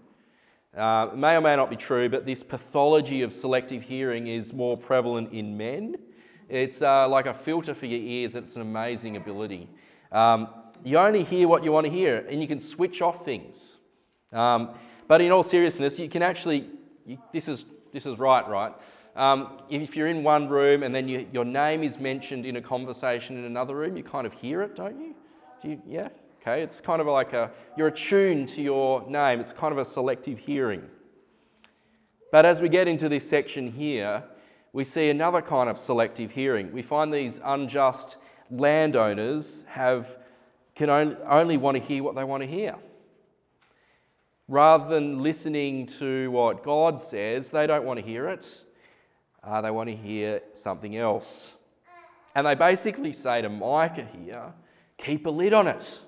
Uh, 0.77 1.09
it 1.11 1.17
may 1.17 1.35
or 1.35 1.41
may 1.41 1.55
not 1.55 1.69
be 1.69 1.75
true, 1.75 2.07
but 2.07 2.25
this 2.25 2.43
pathology 2.43 3.23
of 3.23 3.33
selective 3.33 3.81
hearing 3.81 4.27
is 4.27 4.53
more 4.53 4.77
prevalent 4.77 5.33
in 5.33 5.57
men. 5.57 5.97
It's 6.49 6.81
uh, 6.81 7.09
like 7.09 7.25
a 7.25 7.33
filter 7.33 7.73
for 7.73 7.87
your 7.87 7.99
ears, 7.99 8.35
it's 8.35 8.55
an 8.55 8.61
amazing 8.61 9.17
ability. 9.17 9.67
Um, 10.11 10.49
you 10.83 10.97
only 10.97 11.23
hear 11.23 11.47
what 11.47 11.63
you 11.63 11.71
want 11.71 11.85
to 11.85 11.91
hear, 11.91 12.25
and 12.29 12.41
you 12.41 12.47
can 12.47 12.59
switch 12.59 13.01
off 13.01 13.25
things. 13.25 13.77
Um, 14.31 14.69
but 15.07 15.19
in 15.19 15.31
all 15.31 15.43
seriousness, 15.43 15.97
you 15.97 16.09
can 16.09 16.21
actually, 16.21 16.69
you, 17.05 17.17
this, 17.33 17.49
is, 17.49 17.65
this 17.91 18.05
is 18.05 18.19
right, 18.19 18.47
right? 18.47 18.73
Um, 19.15 19.57
if 19.69 19.97
you're 19.97 20.07
in 20.07 20.23
one 20.23 20.47
room 20.47 20.83
and 20.83 20.93
then 20.93 21.07
you, 21.07 21.27
your 21.33 21.43
name 21.43 21.83
is 21.83 21.97
mentioned 21.97 22.45
in 22.45 22.57
a 22.57 22.61
conversation 22.61 23.35
in 23.35 23.45
another 23.45 23.75
room, 23.75 23.97
you 23.97 24.03
kind 24.03 24.27
of 24.27 24.33
hear 24.33 24.61
it, 24.61 24.75
don't 24.75 24.99
you? 24.99 25.15
Do 25.63 25.69
you 25.69 25.81
yeah? 25.87 26.09
Okay, 26.41 26.61
it's 26.61 26.79
kind 26.79 27.01
of 27.01 27.07
like 27.07 27.33
a, 27.33 27.51
you're 27.77 27.87
attuned 27.87 28.47
to 28.49 28.61
your 28.61 29.07
name. 29.09 29.39
It's 29.39 29.53
kind 29.53 29.71
of 29.71 29.77
a 29.77 29.85
selective 29.85 30.39
hearing. 30.39 30.83
But 32.31 32.45
as 32.45 32.61
we 32.61 32.69
get 32.69 32.87
into 32.87 33.09
this 33.09 33.27
section 33.27 33.71
here, 33.71 34.23
we 34.73 34.83
see 34.83 35.09
another 35.09 35.41
kind 35.41 35.69
of 35.69 35.77
selective 35.77 36.31
hearing. 36.31 36.71
We 36.71 36.81
find 36.81 37.13
these 37.13 37.39
unjust 37.43 38.17
landowners 38.51 39.63
have, 39.67 40.17
can 40.75 40.89
only, 40.89 41.57
want 41.57 41.77
to 41.77 41.83
hear 41.83 42.03
what 42.03 42.15
they 42.15 42.23
want 42.23 42.43
to 42.43 42.47
hear. 42.47 42.75
Rather 44.47 44.87
than 44.87 45.23
listening 45.23 45.85
to 45.85 46.31
what 46.31 46.63
God 46.63 46.99
says, 46.99 47.49
they 47.49 47.67
don't 47.67 47.85
want 47.85 47.99
to 47.99 48.05
hear 48.05 48.27
it. 48.29 48.63
Uh, 49.43 49.61
they 49.61 49.71
want 49.71 49.89
to 49.89 49.95
hear 49.95 50.41
something 50.53 50.95
else. 50.95 51.53
And 52.35 52.45
they 52.45 52.55
basically 52.55 53.13
say 53.13 53.41
to 53.41 53.49
Micah 53.49 54.07
here, 54.23 54.53
keep 54.97 55.25
a 55.25 55.29
lid 55.29 55.53
on 55.53 55.67
it. 55.67 55.99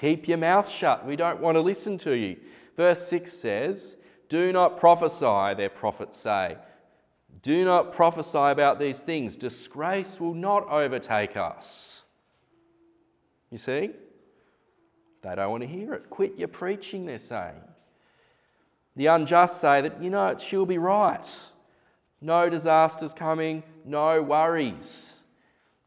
Keep 0.00 0.28
your 0.28 0.38
mouth 0.38 0.70
shut. 0.70 1.04
We 1.04 1.16
don't 1.16 1.40
want 1.40 1.56
to 1.56 1.60
listen 1.60 1.98
to 1.98 2.12
you. 2.12 2.36
Verse 2.76 3.08
6 3.08 3.32
says, 3.32 3.96
Do 4.28 4.52
not 4.52 4.78
prophesy, 4.78 5.54
their 5.56 5.68
prophets 5.68 6.18
say. 6.18 6.56
Do 7.42 7.64
not 7.64 7.92
prophesy 7.92 8.38
about 8.38 8.78
these 8.78 9.00
things. 9.00 9.36
Disgrace 9.36 10.20
will 10.20 10.34
not 10.34 10.68
overtake 10.68 11.36
us. 11.36 12.02
You 13.50 13.58
see? 13.58 13.90
They 15.22 15.34
don't 15.34 15.50
want 15.50 15.62
to 15.62 15.68
hear 15.68 15.94
it. 15.94 16.10
Quit 16.10 16.38
your 16.38 16.48
preaching, 16.48 17.06
they're 17.06 17.18
saying. 17.18 17.60
The 18.94 19.06
unjust 19.06 19.60
say 19.60 19.80
that, 19.80 20.00
you 20.00 20.10
know, 20.10 20.36
she'll 20.38 20.66
be 20.66 20.78
right. 20.78 21.26
No 22.20 22.48
disasters 22.48 23.14
coming, 23.14 23.64
no 23.84 24.22
worries. 24.22 25.16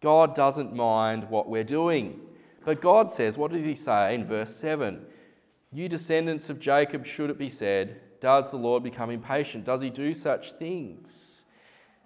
God 0.02 0.36
doesn't 0.36 0.76
mind 0.76 1.30
what 1.30 1.48
we're 1.48 1.64
doing. 1.64 2.20
But 2.64 2.82
God 2.82 3.12
says, 3.12 3.38
what 3.38 3.52
does 3.52 3.64
He 3.64 3.76
say 3.76 4.16
in 4.16 4.26
verse 4.26 4.56
7? 4.56 5.06
You 5.72 5.90
descendants 5.90 6.50
of 6.50 6.60
Jacob, 6.60 7.06
should 7.06 7.30
it 7.30 7.38
be 7.38 7.50
said, 7.50 8.02
does 8.20 8.52
the 8.52 8.58
Lord 8.58 8.84
become 8.84 9.10
impatient? 9.10 9.66
Does 9.66 9.82
He 9.82 9.90
do 9.90 10.14
such 10.14 10.54
things? 10.54 11.44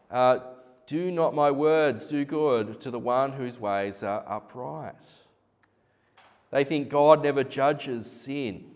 Uh, 0.09 0.39
do 0.87 1.11
not 1.11 1.33
my 1.33 1.51
words 1.51 2.07
do 2.07 2.23
good 2.25 2.79
to 2.81 2.91
the 2.91 2.99
one 2.99 3.33
whose 3.33 3.59
ways 3.59 4.03
are 4.03 4.23
upright? 4.27 4.95
They 6.51 6.63
think 6.63 6.89
God 6.89 7.23
never 7.23 7.43
judges 7.43 8.09
sin. 8.09 8.71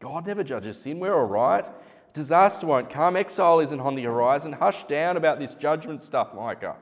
God 0.00 0.26
never 0.26 0.44
judges 0.44 0.78
sin. 0.78 0.98
We're 0.98 1.14
all 1.14 1.24
right. 1.24 1.64
Disaster 2.12 2.66
won't 2.66 2.90
come. 2.90 3.16
Exile 3.16 3.60
isn't 3.60 3.80
on 3.80 3.94
the 3.94 4.02
horizon. 4.02 4.52
Hush 4.52 4.84
down 4.84 5.16
about 5.16 5.38
this 5.38 5.54
judgment 5.54 6.02
stuff, 6.02 6.34
Micah. 6.34 6.76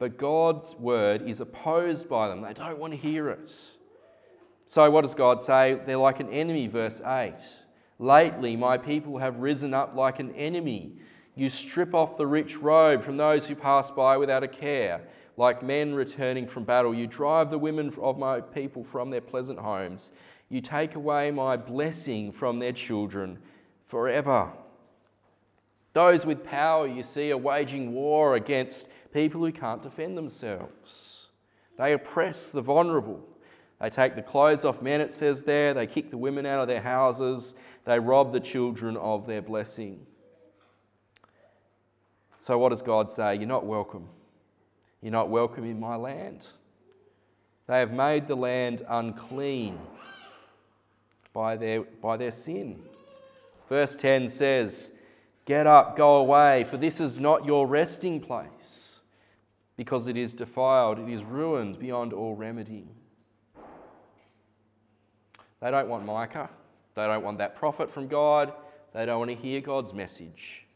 But 0.00 0.16
God's 0.16 0.74
word 0.76 1.28
is 1.28 1.42
opposed 1.42 2.08
by 2.08 2.28
them. 2.28 2.40
They 2.40 2.54
don't 2.54 2.78
want 2.78 2.94
to 2.94 2.96
hear 2.96 3.28
it. 3.28 3.52
So, 4.64 4.90
what 4.90 5.02
does 5.02 5.14
God 5.14 5.42
say? 5.42 5.78
They're 5.84 5.98
like 5.98 6.20
an 6.20 6.30
enemy, 6.30 6.68
verse 6.68 7.02
8. 7.04 7.34
Lately, 7.98 8.56
my 8.56 8.78
people 8.78 9.18
have 9.18 9.36
risen 9.40 9.74
up 9.74 9.94
like 9.94 10.18
an 10.18 10.34
enemy. 10.34 10.94
You 11.34 11.50
strip 11.50 11.94
off 11.94 12.16
the 12.16 12.26
rich 12.26 12.56
robe 12.56 13.04
from 13.04 13.18
those 13.18 13.46
who 13.46 13.54
pass 13.54 13.90
by 13.90 14.16
without 14.16 14.42
a 14.42 14.48
care. 14.48 15.02
Like 15.36 15.62
men 15.62 15.94
returning 15.94 16.46
from 16.46 16.64
battle, 16.64 16.94
you 16.94 17.06
drive 17.06 17.50
the 17.50 17.58
women 17.58 17.92
of 18.00 18.18
my 18.18 18.40
people 18.40 18.82
from 18.82 19.10
their 19.10 19.20
pleasant 19.20 19.58
homes. 19.58 20.12
You 20.48 20.62
take 20.62 20.94
away 20.94 21.30
my 21.30 21.58
blessing 21.58 22.32
from 22.32 22.58
their 22.58 22.72
children 22.72 23.38
forever. 23.84 24.50
Those 25.92 26.24
with 26.24 26.44
power, 26.44 26.86
you 26.86 27.02
see, 27.02 27.32
are 27.32 27.38
waging 27.38 27.92
war 27.92 28.36
against 28.36 28.88
people 29.12 29.40
who 29.40 29.52
can't 29.52 29.82
defend 29.82 30.16
themselves. 30.16 31.26
They 31.78 31.92
oppress 31.92 32.50
the 32.50 32.62
vulnerable. 32.62 33.20
They 33.80 33.90
take 33.90 34.14
the 34.14 34.22
clothes 34.22 34.64
off 34.64 34.82
men, 34.82 35.00
it 35.00 35.12
says 35.12 35.42
there. 35.42 35.72
They 35.72 35.86
kick 35.86 36.10
the 36.10 36.18
women 36.18 36.46
out 36.46 36.60
of 36.60 36.68
their 36.68 36.82
houses. 36.82 37.54
They 37.86 37.98
rob 37.98 38.32
the 38.32 38.40
children 38.40 38.96
of 38.96 39.26
their 39.26 39.42
blessing. 39.42 40.06
So, 42.38 42.58
what 42.58 42.68
does 42.68 42.82
God 42.82 43.08
say? 43.08 43.36
You're 43.36 43.46
not 43.46 43.66
welcome. 43.66 44.06
You're 45.02 45.12
not 45.12 45.30
welcome 45.30 45.64
in 45.64 45.80
my 45.80 45.96
land. 45.96 46.46
They 47.66 47.78
have 47.78 47.92
made 47.92 48.26
the 48.26 48.36
land 48.36 48.82
unclean 48.88 49.78
by 51.32 51.56
their, 51.56 51.82
by 51.82 52.16
their 52.16 52.30
sin. 52.30 52.82
Verse 53.68 53.96
10 53.96 54.28
says, 54.28 54.92
Get 55.50 55.66
up, 55.66 55.96
go 55.96 56.18
away, 56.18 56.62
for 56.62 56.76
this 56.76 57.00
is 57.00 57.18
not 57.18 57.44
your 57.44 57.66
resting 57.66 58.20
place, 58.20 59.00
because 59.76 60.06
it 60.06 60.16
is 60.16 60.32
defiled, 60.32 61.00
it 61.00 61.08
is 61.08 61.24
ruined 61.24 61.80
beyond 61.80 62.12
all 62.12 62.36
remedy. 62.36 62.86
They 65.60 65.72
don't 65.72 65.88
want 65.88 66.06
Micah. 66.06 66.48
They 66.94 67.04
don't 67.04 67.24
want 67.24 67.38
that 67.38 67.56
prophet 67.56 67.92
from 67.92 68.06
God. 68.06 68.52
They 68.94 69.04
don't 69.04 69.18
want 69.18 69.32
to 69.32 69.36
hear 69.36 69.60
God's 69.60 69.92
message. 69.92 70.66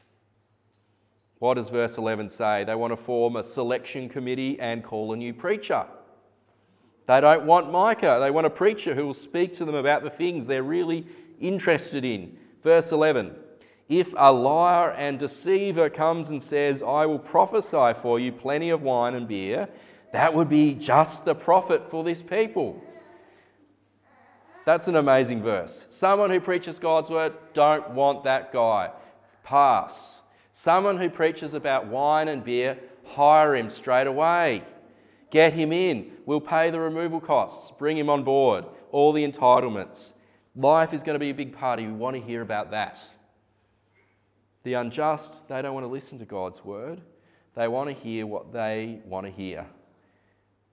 What 1.38 1.54
does 1.54 1.68
verse 1.68 1.96
11 1.96 2.28
say? 2.28 2.64
They 2.64 2.74
want 2.74 2.90
to 2.90 2.96
form 2.96 3.36
a 3.36 3.44
selection 3.44 4.08
committee 4.08 4.58
and 4.58 4.82
call 4.82 5.12
a 5.12 5.16
new 5.16 5.32
preacher. 5.32 5.86
They 7.06 7.20
don't 7.20 7.46
want 7.46 7.70
Micah. 7.70 8.18
They 8.20 8.32
want 8.32 8.48
a 8.48 8.50
preacher 8.50 8.96
who 8.96 9.06
will 9.06 9.14
speak 9.14 9.54
to 9.54 9.64
them 9.64 9.76
about 9.76 10.02
the 10.02 10.10
things 10.10 10.48
they're 10.48 10.64
really 10.64 11.06
interested 11.38 12.04
in. 12.04 12.36
Verse 12.60 12.90
11 12.90 13.36
If 13.88 14.14
a 14.16 14.32
liar 14.32 14.90
and 14.92 15.18
deceiver 15.18 15.90
comes 15.90 16.30
and 16.30 16.42
says, 16.42 16.82
I 16.82 17.06
will 17.06 17.18
prophesy 17.18 17.92
for 18.00 18.18
you 18.18 18.32
plenty 18.32 18.70
of 18.70 18.82
wine 18.82 19.14
and 19.14 19.28
beer, 19.28 19.68
that 20.12 20.32
would 20.32 20.48
be 20.48 20.74
just 20.74 21.24
the 21.24 21.34
prophet 21.34 21.90
for 21.90 22.02
this 22.02 22.22
people. 22.22 22.82
That's 24.64 24.88
an 24.88 24.96
amazing 24.96 25.42
verse. 25.42 25.86
Someone 25.90 26.30
who 26.30 26.40
preaches 26.40 26.78
God's 26.78 27.10
word, 27.10 27.34
don't 27.52 27.90
want 27.90 28.24
that 28.24 28.52
guy. 28.52 28.90
Pass. 29.42 30.22
Someone 30.52 30.96
who 30.96 31.10
preaches 31.10 31.52
about 31.52 31.86
wine 31.86 32.28
and 32.28 32.42
beer, 32.42 32.78
hire 33.04 33.54
him 33.54 33.68
straight 33.68 34.06
away. 34.06 34.64
Get 35.30 35.52
him 35.52 35.72
in. 35.72 36.12
We'll 36.24 36.40
pay 36.40 36.70
the 36.70 36.80
removal 36.80 37.20
costs. 37.20 37.72
Bring 37.72 37.98
him 37.98 38.08
on 38.08 38.24
board. 38.24 38.64
All 38.92 39.12
the 39.12 39.26
entitlements. 39.26 40.12
Life 40.56 40.94
is 40.94 41.02
going 41.02 41.16
to 41.16 41.18
be 41.18 41.30
a 41.30 41.34
big 41.34 41.52
party. 41.52 41.84
We 41.86 41.92
want 41.92 42.16
to 42.16 42.22
hear 42.22 42.40
about 42.40 42.70
that. 42.70 43.04
The 44.64 44.74
unjust, 44.74 45.48
they 45.48 45.62
don't 45.62 45.74
want 45.74 45.84
to 45.84 45.92
listen 45.92 46.18
to 46.18 46.24
God's 46.24 46.64
word. 46.64 47.00
They 47.54 47.68
want 47.68 47.88
to 47.88 47.94
hear 47.94 48.26
what 48.26 48.52
they 48.52 49.00
want 49.04 49.26
to 49.26 49.32
hear. 49.32 49.66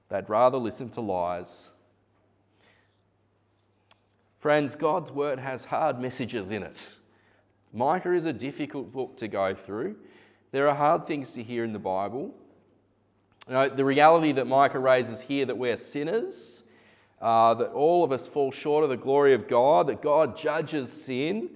They'd 0.09 0.29
rather 0.29 0.57
listen 0.57 0.89
to 0.91 1.01
lies. 1.01 1.69
Friends, 4.39 4.75
God's 4.75 5.11
word 5.11 5.39
has 5.39 5.65
hard 5.65 5.99
messages 5.99 6.51
in 6.51 6.63
it. 6.63 6.97
Micah 7.73 8.13
is 8.13 8.25
a 8.25 8.33
difficult 8.33 8.91
book 8.91 9.15
to 9.17 9.27
go 9.27 9.53
through. 9.53 9.95
There 10.51 10.67
are 10.67 10.75
hard 10.75 11.05
things 11.05 11.31
to 11.31 11.43
hear 11.43 11.63
in 11.63 11.73
the 11.73 11.79
Bible. 11.79 12.33
You 13.47 13.53
know, 13.53 13.69
the 13.69 13.85
reality 13.85 14.31
that 14.33 14.47
Micah 14.47 14.79
raises 14.79 15.21
here 15.21 15.45
that 15.45 15.57
we're 15.57 15.77
sinners, 15.77 16.63
uh, 17.21 17.53
that 17.53 17.69
all 17.69 18.03
of 18.03 18.11
us 18.11 18.25
fall 18.27 18.51
short 18.51 18.83
of 18.83 18.89
the 18.89 18.97
glory 18.97 19.33
of 19.33 19.47
God, 19.47 19.87
that 19.87 20.01
God 20.01 20.35
judges 20.35 20.91
sin, 20.91 21.51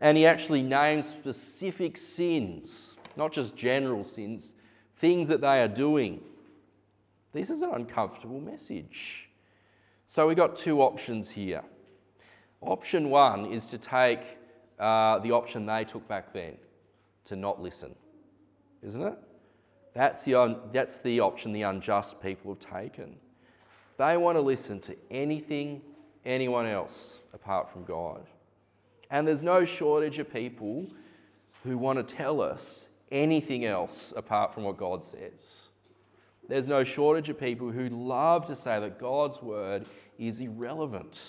and 0.00 0.16
He 0.16 0.26
actually 0.26 0.62
names 0.62 1.06
specific 1.06 1.96
sins, 1.96 2.94
not 3.16 3.32
just 3.32 3.56
general 3.56 4.04
sins, 4.04 4.54
things 4.96 5.28
that 5.28 5.40
they 5.40 5.60
are 5.60 5.68
doing. 5.68 6.20
This 7.32 7.50
is 7.50 7.62
an 7.62 7.70
uncomfortable 7.72 8.40
message. 8.40 9.28
So 10.06 10.26
we've 10.26 10.36
got 10.36 10.56
two 10.56 10.82
options 10.82 11.30
here. 11.30 11.62
Option 12.60 13.10
one 13.10 13.46
is 13.46 13.66
to 13.66 13.78
take 13.78 14.20
uh, 14.78 15.18
the 15.20 15.30
option 15.30 15.66
they 15.66 15.84
took 15.84 16.06
back 16.08 16.32
then, 16.32 16.56
to 17.24 17.36
not 17.36 17.62
listen, 17.62 17.94
isn't 18.82 19.02
it? 19.02 19.18
That's 19.94 20.22
the, 20.24 20.34
un- 20.34 20.60
that's 20.72 20.98
the 20.98 21.20
option 21.20 21.52
the 21.52 21.62
unjust 21.62 22.20
people 22.20 22.52
have 22.54 22.82
taken. 22.82 23.16
They 23.96 24.16
want 24.16 24.36
to 24.36 24.40
listen 24.40 24.80
to 24.80 24.96
anything, 25.10 25.82
anyone 26.24 26.66
else 26.66 27.18
apart 27.34 27.70
from 27.70 27.84
God. 27.84 28.26
And 29.10 29.26
there's 29.26 29.42
no 29.42 29.64
shortage 29.64 30.18
of 30.18 30.32
people 30.32 30.86
who 31.64 31.76
want 31.76 31.98
to 31.98 32.14
tell 32.14 32.40
us 32.40 32.88
anything 33.10 33.64
else 33.64 34.12
apart 34.16 34.54
from 34.54 34.64
what 34.64 34.76
God 34.76 35.02
says. 35.02 35.68
There's 36.48 36.68
no 36.68 36.84
shortage 36.84 37.28
of 37.28 37.38
people 37.38 37.70
who 37.70 37.88
love 37.88 38.46
to 38.46 38.56
say 38.56 38.80
that 38.80 38.98
God's 38.98 39.42
word 39.42 39.86
is 40.18 40.40
irrelevant. 40.40 41.20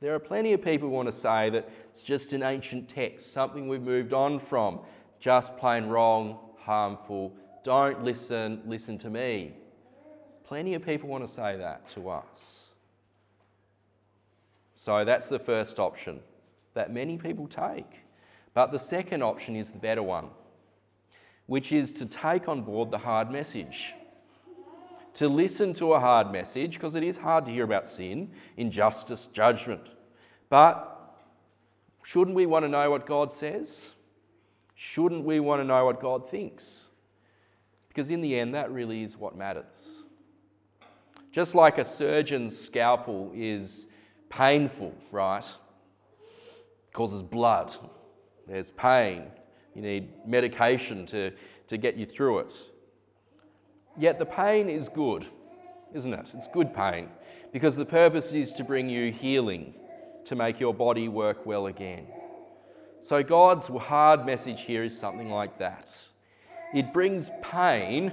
There 0.00 0.14
are 0.14 0.20
plenty 0.20 0.52
of 0.52 0.62
people 0.62 0.88
who 0.88 0.94
want 0.94 1.08
to 1.08 1.16
say 1.16 1.50
that 1.50 1.68
it's 1.90 2.02
just 2.02 2.32
an 2.32 2.42
ancient 2.42 2.88
text, 2.88 3.32
something 3.32 3.68
we've 3.68 3.82
moved 3.82 4.12
on 4.12 4.38
from, 4.38 4.80
just 5.18 5.56
plain 5.56 5.86
wrong, 5.86 6.38
harmful. 6.58 7.34
Don't 7.62 8.02
listen, 8.02 8.62
listen 8.64 8.96
to 8.98 9.10
me. 9.10 9.54
Plenty 10.44 10.74
of 10.74 10.84
people 10.84 11.08
want 11.08 11.26
to 11.26 11.32
say 11.32 11.56
that 11.58 11.88
to 11.90 12.08
us. 12.08 12.70
So 14.76 15.04
that's 15.04 15.28
the 15.28 15.38
first 15.38 15.78
option 15.78 16.20
that 16.80 16.90
many 16.90 17.18
people 17.18 17.46
take. 17.46 18.00
But 18.54 18.72
the 18.72 18.78
second 18.78 19.22
option 19.22 19.54
is 19.54 19.68
the 19.68 19.78
better 19.78 20.02
one, 20.02 20.28
which 21.44 21.72
is 21.72 21.92
to 21.92 22.06
take 22.06 22.48
on 22.48 22.62
board 22.62 22.90
the 22.90 22.96
hard 22.96 23.30
message. 23.30 23.92
To 25.14 25.28
listen 25.28 25.74
to 25.74 25.92
a 25.92 26.00
hard 26.00 26.32
message, 26.32 26.74
because 26.74 26.94
it 26.94 27.02
is 27.02 27.18
hard 27.18 27.44
to 27.44 27.52
hear 27.52 27.64
about 27.64 27.86
sin, 27.86 28.30
injustice, 28.56 29.26
judgment. 29.26 29.90
But 30.48 31.18
shouldn't 32.02 32.34
we 32.34 32.46
want 32.46 32.64
to 32.64 32.68
know 32.70 32.90
what 32.90 33.04
God 33.04 33.30
says? 33.30 33.90
Shouldn't 34.74 35.26
we 35.26 35.38
want 35.38 35.60
to 35.60 35.64
know 35.64 35.84
what 35.84 36.00
God 36.00 36.30
thinks? 36.30 36.86
Because 37.88 38.10
in 38.10 38.22
the 38.22 38.38
end, 38.38 38.54
that 38.54 38.72
really 38.72 39.02
is 39.02 39.18
what 39.18 39.36
matters. 39.36 40.04
Just 41.30 41.54
like 41.54 41.76
a 41.76 41.84
surgeon's 41.84 42.58
scalpel 42.58 43.32
is 43.34 43.86
painful, 44.30 44.94
right? 45.12 45.44
Causes 46.92 47.22
blood. 47.22 47.72
There's 48.46 48.70
pain. 48.70 49.24
You 49.74 49.82
need 49.82 50.26
medication 50.26 51.06
to, 51.06 51.32
to 51.68 51.76
get 51.76 51.96
you 51.96 52.06
through 52.06 52.40
it. 52.40 52.52
Yet 53.96 54.18
the 54.18 54.26
pain 54.26 54.68
is 54.68 54.88
good, 54.88 55.26
isn't 55.94 56.12
it? 56.12 56.32
It's 56.34 56.48
good 56.48 56.74
pain 56.74 57.08
because 57.52 57.76
the 57.76 57.84
purpose 57.84 58.32
is 58.32 58.52
to 58.54 58.64
bring 58.64 58.88
you 58.88 59.12
healing, 59.12 59.74
to 60.24 60.34
make 60.34 60.60
your 60.60 60.74
body 60.74 61.08
work 61.08 61.46
well 61.46 61.66
again. 61.66 62.06
So 63.02 63.22
God's 63.22 63.66
hard 63.66 64.26
message 64.26 64.62
here 64.62 64.84
is 64.84 64.98
something 64.98 65.30
like 65.30 65.58
that. 65.58 65.96
It 66.74 66.92
brings 66.92 67.30
pain 67.42 68.12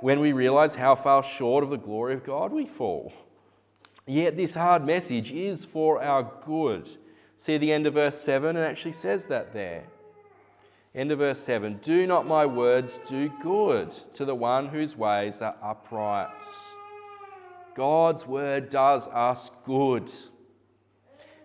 when 0.00 0.20
we 0.20 0.32
realize 0.32 0.74
how 0.74 0.94
far 0.94 1.22
short 1.22 1.64
of 1.64 1.70
the 1.70 1.76
glory 1.76 2.14
of 2.14 2.24
God 2.24 2.52
we 2.52 2.66
fall. 2.66 3.12
Yet 4.06 4.36
this 4.36 4.54
hard 4.54 4.84
message 4.84 5.30
is 5.30 5.64
for 5.64 6.02
our 6.02 6.30
good 6.44 6.88
See 7.38 7.56
the 7.56 7.72
end 7.72 7.86
of 7.86 7.94
verse 7.94 8.18
7, 8.18 8.56
it 8.56 8.60
actually 8.60 8.92
says 8.92 9.26
that 9.26 9.54
there. 9.54 9.84
End 10.92 11.12
of 11.12 11.20
verse 11.20 11.38
7 11.38 11.78
Do 11.80 12.04
not 12.06 12.26
my 12.26 12.44
words 12.44 13.00
do 13.06 13.30
good 13.42 13.92
to 14.14 14.24
the 14.24 14.34
one 14.34 14.66
whose 14.66 14.96
ways 14.96 15.40
are 15.40 15.54
upright? 15.62 16.42
God's 17.76 18.26
word 18.26 18.68
does 18.70 19.06
us 19.06 19.52
good. 19.64 20.10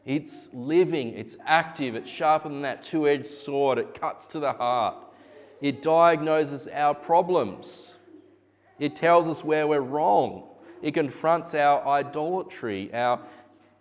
It's 0.04 0.50
living, 0.52 1.10
it's 1.10 1.38
active, 1.46 1.94
it's 1.94 2.10
sharper 2.10 2.50
than 2.50 2.64
that 2.64 2.82
two 2.82 3.08
edged 3.08 3.28
sword, 3.28 3.78
it 3.78 4.00
cuts 4.00 4.26
to 4.28 4.40
the 4.40 4.52
heart. 4.52 4.98
It 5.62 5.84
diagnoses 5.84 6.68
our 6.68 6.96
problems, 6.96 7.96
it 8.80 8.96
tells 8.96 9.28
us 9.28 9.44
where 9.44 9.68
we're 9.68 9.80
wrong, 9.80 10.48
it 10.82 10.96
confronts 10.96 11.54
our 11.54 11.86
idolatry, 11.86 12.92
our 12.94 13.20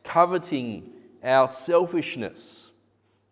coveting, 0.05 0.93
our 1.23 1.49
selfishness. 1.49 2.71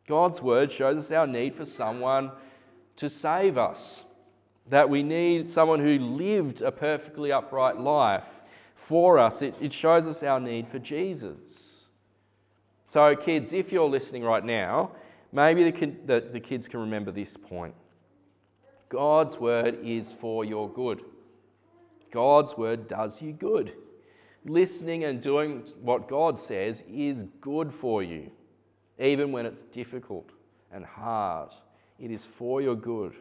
God's 0.06 0.42
word 0.42 0.70
shows 0.70 0.98
us 0.98 1.10
our 1.10 1.26
need 1.26 1.54
for 1.54 1.64
someone 1.64 2.32
to 2.96 3.08
save 3.08 3.56
us, 3.58 4.04
that 4.68 4.88
we 4.88 5.02
need 5.02 5.48
someone 5.48 5.80
who 5.80 5.98
lived 5.98 6.62
a 6.62 6.72
perfectly 6.72 7.32
upright 7.32 7.78
life 7.78 8.42
for 8.74 9.18
us. 9.18 9.42
It, 9.42 9.54
it 9.60 9.72
shows 9.72 10.06
us 10.06 10.22
our 10.22 10.40
need 10.40 10.68
for 10.68 10.78
Jesus. 10.78 11.88
So, 12.86 13.14
kids, 13.14 13.52
if 13.52 13.72
you're 13.72 13.88
listening 13.88 14.24
right 14.24 14.44
now, 14.44 14.92
maybe 15.32 15.70
the, 15.70 15.96
the, 16.06 16.20
the 16.20 16.40
kids 16.40 16.66
can 16.66 16.80
remember 16.80 17.10
this 17.10 17.36
point 17.36 17.74
God's 18.88 19.38
word 19.38 19.78
is 19.84 20.10
for 20.10 20.44
your 20.44 20.68
good. 20.68 21.04
God's 22.10 22.56
word 22.56 22.88
does 22.88 23.22
you 23.22 23.32
good 23.32 23.72
listening 24.44 25.04
and 25.04 25.20
doing 25.20 25.64
what 25.80 26.08
God 26.08 26.36
says 26.36 26.82
is 26.88 27.24
good 27.40 27.72
for 27.72 28.02
you, 28.02 28.30
even 28.98 29.32
when 29.32 29.46
it's 29.46 29.62
difficult 29.62 30.30
and 30.72 30.84
hard. 30.84 31.50
It 31.98 32.10
is 32.10 32.24
for 32.24 32.62
your 32.62 32.76
good. 32.76 33.14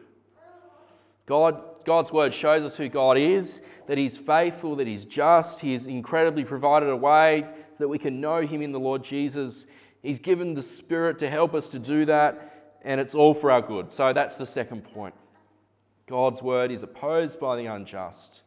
God, 1.26 1.84
God's 1.84 2.10
word 2.10 2.34
shows 2.34 2.64
us 2.64 2.74
who 2.76 2.88
God 2.88 3.16
is, 3.16 3.62
that 3.86 3.98
He's 3.98 4.16
faithful, 4.16 4.74
that 4.76 4.86
He's 4.86 5.04
just, 5.04 5.60
He 5.60 5.72
has 5.74 5.86
incredibly 5.86 6.44
provided 6.44 6.88
a 6.88 6.96
way 6.96 7.44
so 7.72 7.84
that 7.84 7.88
we 7.88 7.98
can 7.98 8.20
know 8.20 8.40
Him 8.40 8.62
in 8.62 8.72
the 8.72 8.80
Lord 8.80 9.04
Jesus. 9.04 9.66
He's 10.02 10.18
given 10.18 10.54
the 10.54 10.62
Spirit 10.62 11.18
to 11.20 11.30
help 11.30 11.54
us 11.54 11.68
to 11.68 11.78
do 11.78 12.04
that, 12.06 12.78
and 12.82 13.00
it's 13.00 13.14
all 13.14 13.34
for 13.34 13.50
our 13.50 13.62
good. 13.62 13.92
So 13.92 14.12
that's 14.12 14.38
the 14.38 14.46
second 14.46 14.82
point. 14.82 15.14
God's 16.08 16.42
word 16.42 16.72
is 16.72 16.82
opposed 16.82 17.38
by 17.38 17.54
the 17.54 17.66
unjust 17.66 18.42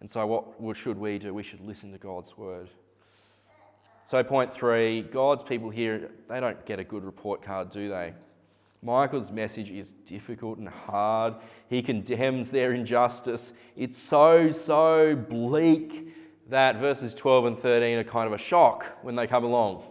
and 0.00 0.10
so, 0.10 0.26
what 0.58 0.76
should 0.76 0.98
we 0.98 1.18
do? 1.18 1.32
We 1.32 1.42
should 1.42 1.60
listen 1.60 1.90
to 1.92 1.98
God's 1.98 2.36
word. 2.36 2.68
So, 4.06 4.22
point 4.22 4.52
three 4.52 5.02
God's 5.02 5.42
people 5.42 5.70
here, 5.70 6.10
they 6.28 6.38
don't 6.38 6.64
get 6.66 6.78
a 6.78 6.84
good 6.84 7.04
report 7.04 7.42
card, 7.42 7.70
do 7.70 7.88
they? 7.88 8.12
Micah's 8.82 9.32
message 9.32 9.70
is 9.70 9.92
difficult 10.04 10.58
and 10.58 10.68
hard. 10.68 11.34
He 11.68 11.82
condemns 11.82 12.50
their 12.50 12.72
injustice. 12.72 13.52
It's 13.74 13.98
so, 13.98 14.52
so 14.52 15.16
bleak 15.16 16.14
that 16.48 16.76
verses 16.76 17.14
12 17.14 17.46
and 17.46 17.58
13 17.58 17.98
are 17.98 18.04
kind 18.04 18.26
of 18.26 18.32
a 18.32 18.38
shock 18.38 18.86
when 19.02 19.16
they 19.16 19.26
come 19.26 19.44
along. 19.44 19.82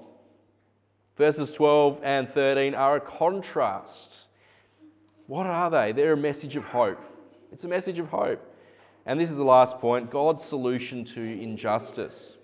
Verses 1.17 1.51
12 1.51 1.99
and 2.03 2.29
13 2.29 2.75
are 2.75 2.97
a 2.97 3.01
contrast. 3.01 4.25
What 5.27 5.45
are 5.45 5.69
they? 5.69 5.91
They're 5.91 6.13
a 6.13 6.17
message 6.17 6.55
of 6.55 6.63
hope. 6.63 7.01
It's 7.51 7.63
a 7.63 7.67
message 7.67 7.99
of 7.99 8.07
hope. 8.07 8.54
And 9.05 9.19
this 9.19 9.29
is 9.29 9.37
the 9.37 9.43
last 9.43 9.77
point 9.79 10.09
God's 10.09 10.43
solution 10.43 11.05
to 11.05 11.21
injustice. 11.21 12.37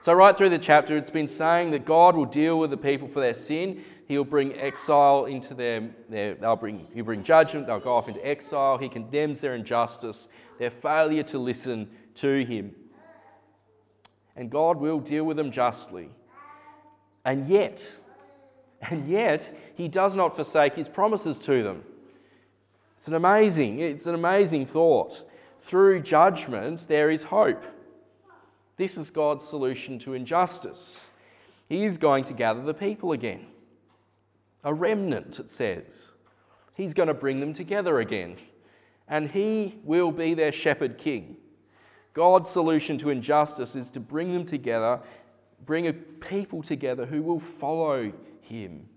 So, 0.00 0.12
right 0.12 0.36
through 0.36 0.50
the 0.50 0.58
chapter, 0.58 0.96
it's 0.96 1.10
been 1.10 1.26
saying 1.26 1.72
that 1.72 1.84
God 1.84 2.14
will 2.14 2.24
deal 2.24 2.58
with 2.58 2.70
the 2.70 2.76
people 2.76 3.08
for 3.08 3.20
their 3.20 3.34
sin. 3.34 3.84
He'll 4.06 4.24
bring 4.24 4.56
exile 4.56 5.26
into 5.26 5.54
their, 5.54 5.90
their 6.08 6.34
they'll 6.34 6.56
bring, 6.56 6.86
he'll 6.94 7.04
bring 7.04 7.24
judgment, 7.24 7.66
they'll 7.66 7.80
go 7.80 7.96
off 7.96 8.08
into 8.08 8.24
exile. 8.26 8.78
He 8.78 8.88
condemns 8.88 9.40
their 9.40 9.54
injustice, 9.54 10.28
their 10.58 10.70
failure 10.70 11.24
to 11.24 11.38
listen 11.38 11.90
to 12.14 12.44
Him. 12.44 12.74
And 14.36 14.50
God 14.50 14.78
will 14.78 15.00
deal 15.00 15.24
with 15.24 15.36
them 15.36 15.50
justly. 15.50 16.10
And 17.24 17.48
yet, 17.48 17.90
and 18.88 19.08
yet, 19.08 19.52
He 19.74 19.88
does 19.88 20.14
not 20.14 20.36
forsake 20.36 20.76
His 20.76 20.88
promises 20.88 21.38
to 21.40 21.64
them. 21.64 21.82
It's 22.98 23.06
an 23.06 23.14
amazing, 23.14 23.78
it's 23.78 24.08
an 24.08 24.16
amazing 24.16 24.66
thought. 24.66 25.22
Through 25.60 26.00
judgment, 26.00 26.88
there 26.88 27.12
is 27.12 27.22
hope. 27.22 27.64
This 28.76 28.98
is 28.98 29.08
God's 29.08 29.44
solution 29.44 30.00
to 30.00 30.14
injustice. 30.14 31.04
He 31.68 31.84
is 31.84 31.96
going 31.96 32.24
to 32.24 32.34
gather 32.34 32.60
the 32.60 32.74
people 32.74 33.12
again. 33.12 33.46
A 34.64 34.74
remnant, 34.74 35.38
it 35.38 35.48
says. 35.48 36.10
He's 36.74 36.92
going 36.92 37.06
to 37.06 37.14
bring 37.14 37.38
them 37.38 37.52
together 37.52 38.00
again. 38.00 38.36
And 39.06 39.30
he 39.30 39.78
will 39.84 40.10
be 40.10 40.34
their 40.34 40.50
shepherd 40.50 40.98
king. 40.98 41.36
God's 42.14 42.50
solution 42.50 42.98
to 42.98 43.10
injustice 43.10 43.76
is 43.76 43.92
to 43.92 44.00
bring 44.00 44.32
them 44.32 44.44
together, 44.44 44.98
bring 45.64 45.86
a 45.86 45.92
people 45.92 46.64
together 46.64 47.06
who 47.06 47.22
will 47.22 47.38
follow 47.38 48.12
him. 48.40 48.88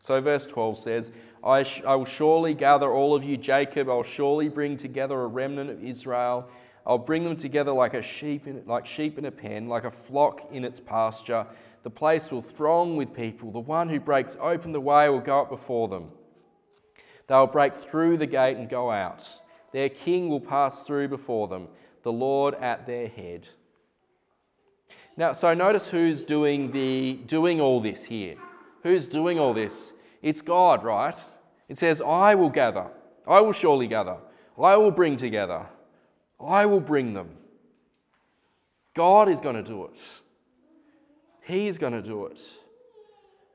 So, 0.00 0.20
verse 0.20 0.46
12 0.46 0.76
says, 0.76 1.12
I, 1.42 1.62
sh- 1.62 1.82
I 1.86 1.94
will 1.94 2.04
surely 2.04 2.54
gather 2.54 2.90
all 2.90 3.14
of 3.14 3.22
you, 3.22 3.36
Jacob. 3.36 3.88
I'll 3.88 4.02
surely 4.02 4.48
bring 4.48 4.76
together 4.76 5.20
a 5.20 5.26
remnant 5.26 5.70
of 5.70 5.82
Israel. 5.82 6.48
I'll 6.86 6.98
bring 6.98 7.24
them 7.24 7.36
together 7.36 7.72
like 7.72 7.94
a 7.94 8.02
sheep 8.02 8.46
in, 8.46 8.62
like 8.66 8.86
sheep 8.86 9.18
in 9.18 9.26
a 9.26 9.30
pen, 9.30 9.68
like 9.68 9.84
a 9.84 9.90
flock 9.90 10.48
in 10.50 10.64
its 10.64 10.80
pasture. 10.80 11.46
The 11.82 11.90
place 11.90 12.30
will 12.30 12.42
throng 12.42 12.96
with 12.96 13.14
people. 13.14 13.52
The 13.52 13.60
one 13.60 13.88
who 13.88 14.00
breaks 14.00 14.36
open 14.40 14.72
the 14.72 14.80
way 14.80 15.08
will 15.08 15.20
go 15.20 15.40
up 15.40 15.50
before 15.50 15.88
them. 15.88 16.10
They'll 17.28 17.46
break 17.46 17.76
through 17.76 18.16
the 18.16 18.26
gate 18.26 18.56
and 18.56 18.68
go 18.68 18.90
out. 18.90 19.28
Their 19.72 19.90
king 19.90 20.28
will 20.28 20.40
pass 20.40 20.84
through 20.86 21.08
before 21.08 21.46
them, 21.46 21.68
the 22.02 22.12
Lord 22.12 22.54
at 22.54 22.86
their 22.86 23.06
head. 23.06 23.46
Now, 25.16 25.32
so 25.32 25.52
notice 25.52 25.88
who's 25.88 26.24
doing, 26.24 26.72
the, 26.72 27.20
doing 27.26 27.60
all 27.60 27.80
this 27.80 28.04
here. 28.04 28.36
Who's 28.82 29.06
doing 29.06 29.38
all 29.38 29.52
this? 29.52 29.92
It's 30.22 30.42
God, 30.42 30.84
right? 30.84 31.14
It 31.68 31.78
says, 31.78 32.00
I 32.00 32.34
will 32.34 32.50
gather. 32.50 32.86
I 33.26 33.40
will 33.40 33.52
surely 33.52 33.86
gather. 33.86 34.16
I 34.60 34.76
will 34.76 34.90
bring 34.90 35.16
together. 35.16 35.66
I 36.40 36.66
will 36.66 36.80
bring 36.80 37.14
them. 37.14 37.30
God 38.94 39.28
is 39.28 39.40
going 39.40 39.56
to 39.56 39.62
do 39.62 39.84
it. 39.84 40.00
He 41.42 41.68
is 41.68 41.78
going 41.78 41.92
to 41.92 42.02
do 42.02 42.26
it. 42.26 42.40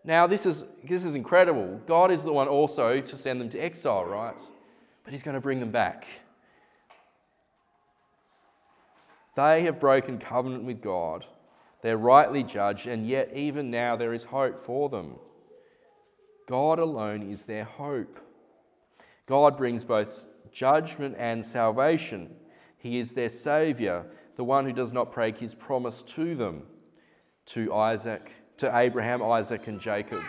Now, 0.05 0.27
this 0.27 0.45
is, 0.45 0.63
this 0.83 1.05
is 1.05 1.15
incredible. 1.15 1.81
God 1.85 2.11
is 2.11 2.23
the 2.23 2.33
one 2.33 2.47
also 2.47 2.99
to 3.01 3.17
send 3.17 3.39
them 3.39 3.49
to 3.49 3.59
exile, 3.59 4.05
right? 4.05 4.37
But 5.03 5.13
He's 5.13 5.23
going 5.23 5.35
to 5.35 5.41
bring 5.41 5.59
them 5.59 5.71
back. 5.71 6.05
They 9.35 9.63
have 9.63 9.79
broken 9.79 10.19
covenant 10.19 10.63
with 10.63 10.81
God. 10.81 11.25
They're 11.81 11.97
rightly 11.97 12.43
judged, 12.43 12.87
and 12.87 13.07
yet, 13.07 13.31
even 13.35 13.71
now, 13.71 13.95
there 13.95 14.13
is 14.13 14.23
hope 14.23 14.65
for 14.65 14.89
them. 14.89 15.15
God 16.47 16.79
alone 16.79 17.23
is 17.23 17.45
their 17.45 17.63
hope. 17.63 18.19
God 19.25 19.57
brings 19.57 19.83
both 19.83 20.27
judgment 20.51 21.15
and 21.17 21.45
salvation. 21.45 22.35
He 22.77 22.99
is 22.99 23.13
their 23.13 23.29
Saviour, 23.29 24.05
the 24.35 24.43
one 24.43 24.65
who 24.65 24.73
does 24.73 24.93
not 24.93 25.13
break 25.13 25.37
his 25.37 25.53
promise 25.53 26.03
to 26.03 26.35
them, 26.35 26.63
to 27.47 27.73
Isaac, 27.73 28.31
to 28.57 28.77
Abraham, 28.77 29.23
Isaac, 29.23 29.67
and 29.67 29.79
Jacob. 29.79 30.21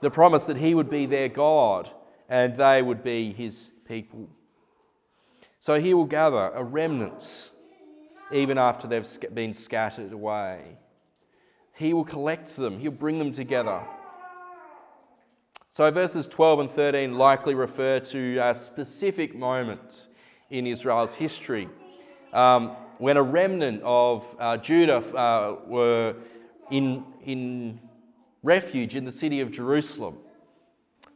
The 0.00 0.10
promise 0.10 0.46
that 0.46 0.56
he 0.56 0.74
would 0.74 0.90
be 0.90 1.06
their 1.06 1.28
God 1.28 1.90
and 2.28 2.54
they 2.54 2.82
would 2.82 3.02
be 3.02 3.32
his 3.32 3.72
people. 3.86 4.28
So 5.58 5.80
he 5.80 5.92
will 5.94 6.04
gather 6.04 6.50
a 6.54 6.62
remnant 6.62 7.50
even 8.32 8.58
after 8.58 8.86
they've 8.86 9.34
been 9.34 9.52
scattered 9.52 10.12
away. 10.12 10.76
He 11.74 11.92
will 11.94 12.04
collect 12.04 12.56
them, 12.56 12.78
he'll 12.78 12.90
bring 12.90 13.18
them 13.18 13.32
together. 13.32 13.82
So 15.70 15.90
verses 15.90 16.26
12 16.26 16.60
and 16.60 16.70
13 16.70 17.18
likely 17.18 17.54
refer 17.54 18.00
to 18.00 18.38
a 18.38 18.54
specific 18.54 19.36
moment 19.36 20.08
in 20.48 20.66
Israel's 20.66 21.14
history. 21.14 21.68
Um, 22.32 22.70
when 22.96 23.18
a 23.18 23.22
remnant 23.22 23.82
of 23.84 24.26
uh, 24.38 24.56
Judah 24.56 24.96
uh, 25.14 25.56
were 25.66 26.16
in, 26.70 27.04
in 27.24 27.80
refuge 28.42 28.96
in 28.96 29.04
the 29.04 29.12
city 29.12 29.40
of 29.40 29.50
Jerusalem, 29.50 30.16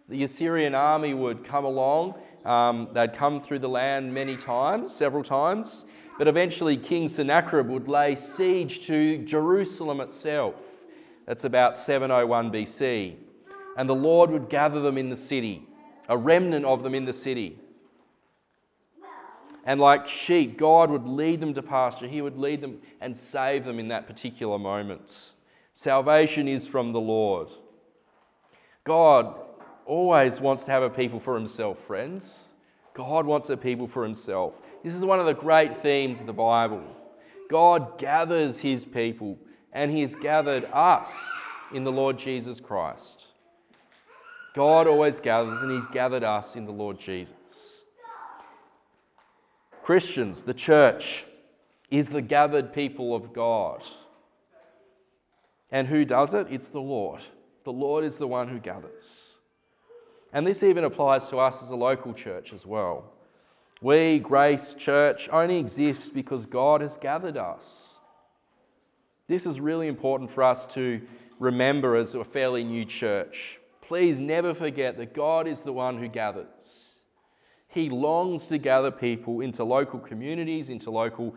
the 0.08 0.22
Assyrian 0.22 0.74
army 0.74 1.14
would 1.14 1.44
come 1.44 1.64
along. 1.64 2.14
Um, 2.44 2.88
they'd 2.92 3.14
come 3.14 3.40
through 3.40 3.60
the 3.60 3.68
land 3.70 4.12
many 4.12 4.36
times, 4.36 4.94
several 4.94 5.24
times, 5.24 5.86
but 6.18 6.28
eventually 6.28 6.76
King 6.76 7.08
Sennacherib 7.08 7.68
would 7.68 7.88
lay 7.88 8.14
siege 8.14 8.86
to 8.86 9.18
Jerusalem 9.24 10.00
itself. 10.00 10.56
That's 11.26 11.44
about 11.44 11.78
701 11.78 12.52
BC. 12.52 13.16
And 13.76 13.88
the 13.88 13.94
Lord 13.94 14.30
would 14.30 14.48
gather 14.48 14.80
them 14.80 14.98
in 14.98 15.08
the 15.08 15.16
city, 15.16 15.66
a 16.08 16.16
remnant 16.16 16.64
of 16.64 16.82
them 16.82 16.94
in 16.94 17.04
the 17.04 17.12
city. 17.12 17.58
And 19.64 19.80
like 19.80 20.08
sheep, 20.08 20.58
God 20.58 20.90
would 20.90 21.06
lead 21.06 21.40
them 21.40 21.54
to 21.54 21.62
pasture. 21.62 22.08
He 22.08 22.20
would 22.20 22.36
lead 22.36 22.60
them 22.60 22.80
and 23.00 23.16
save 23.16 23.64
them 23.64 23.78
in 23.78 23.88
that 23.88 24.06
particular 24.06 24.58
moment. 24.58 25.30
Salvation 25.72 26.48
is 26.48 26.66
from 26.66 26.92
the 26.92 27.00
Lord. 27.00 27.48
God 28.84 29.34
always 29.86 30.40
wants 30.40 30.64
to 30.64 30.72
have 30.72 30.82
a 30.82 30.90
people 30.90 31.20
for 31.20 31.34
himself, 31.34 31.78
friends. 31.78 32.54
God 32.94 33.24
wants 33.24 33.48
a 33.50 33.56
people 33.56 33.86
for 33.86 34.02
himself. 34.02 34.60
This 34.82 34.94
is 34.94 35.04
one 35.04 35.20
of 35.20 35.26
the 35.26 35.34
great 35.34 35.76
themes 35.76 36.20
of 36.20 36.26
the 36.26 36.32
Bible. 36.32 36.82
God 37.48 37.98
gathers 37.98 38.58
his 38.58 38.84
people, 38.84 39.38
and 39.72 39.90
he 39.90 40.00
has 40.00 40.14
gathered 40.14 40.64
us 40.72 41.32
in 41.72 41.84
the 41.84 41.92
Lord 41.92 42.18
Jesus 42.18 42.60
Christ. 42.60 43.26
God 44.54 44.86
always 44.86 45.20
gathers, 45.20 45.62
and 45.62 45.70
he's 45.70 45.86
gathered 45.86 46.24
us 46.24 46.56
in 46.56 46.66
the 46.66 46.72
Lord 46.72 46.98
Jesus. 46.98 47.82
Christians, 49.82 50.44
the 50.44 50.54
church, 50.54 51.24
is 51.90 52.10
the 52.10 52.22
gathered 52.22 52.72
people 52.72 53.14
of 53.14 53.32
God. 53.32 53.82
And 55.70 55.88
who 55.88 56.04
does 56.04 56.34
it? 56.34 56.46
It's 56.50 56.68
the 56.68 56.80
Lord. 56.80 57.22
The 57.64 57.72
Lord 57.72 58.04
is 58.04 58.18
the 58.18 58.28
one 58.28 58.48
who 58.48 58.58
gathers. 58.58 59.38
And 60.32 60.46
this 60.46 60.62
even 60.62 60.84
applies 60.84 61.28
to 61.28 61.38
us 61.38 61.62
as 61.62 61.70
a 61.70 61.76
local 61.76 62.12
church 62.12 62.52
as 62.52 62.66
well. 62.66 63.12
We, 63.80 64.18
Grace 64.18 64.74
Church, 64.74 65.28
only 65.30 65.58
exist 65.58 66.14
because 66.14 66.46
God 66.46 66.80
has 66.82 66.96
gathered 66.96 67.36
us. 67.36 67.98
This 69.26 69.46
is 69.46 69.60
really 69.60 69.88
important 69.88 70.30
for 70.30 70.42
us 70.42 70.66
to 70.66 71.00
remember 71.38 71.96
as 71.96 72.14
a 72.14 72.24
fairly 72.24 72.64
new 72.64 72.84
church. 72.84 73.58
Please 73.82 74.18
never 74.18 74.54
forget 74.54 74.96
that 74.96 75.12
God 75.12 75.46
is 75.46 75.60
the 75.60 75.72
one 75.72 75.98
who 75.98 76.08
gathers. 76.08 77.00
He 77.68 77.90
longs 77.90 78.48
to 78.48 78.58
gather 78.58 78.90
people 78.90 79.40
into 79.40 79.64
local 79.64 79.98
communities, 79.98 80.70
into 80.70 80.90
local 80.90 81.34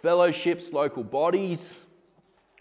fellowships, 0.00 0.72
local 0.72 1.04
bodies, 1.04 1.80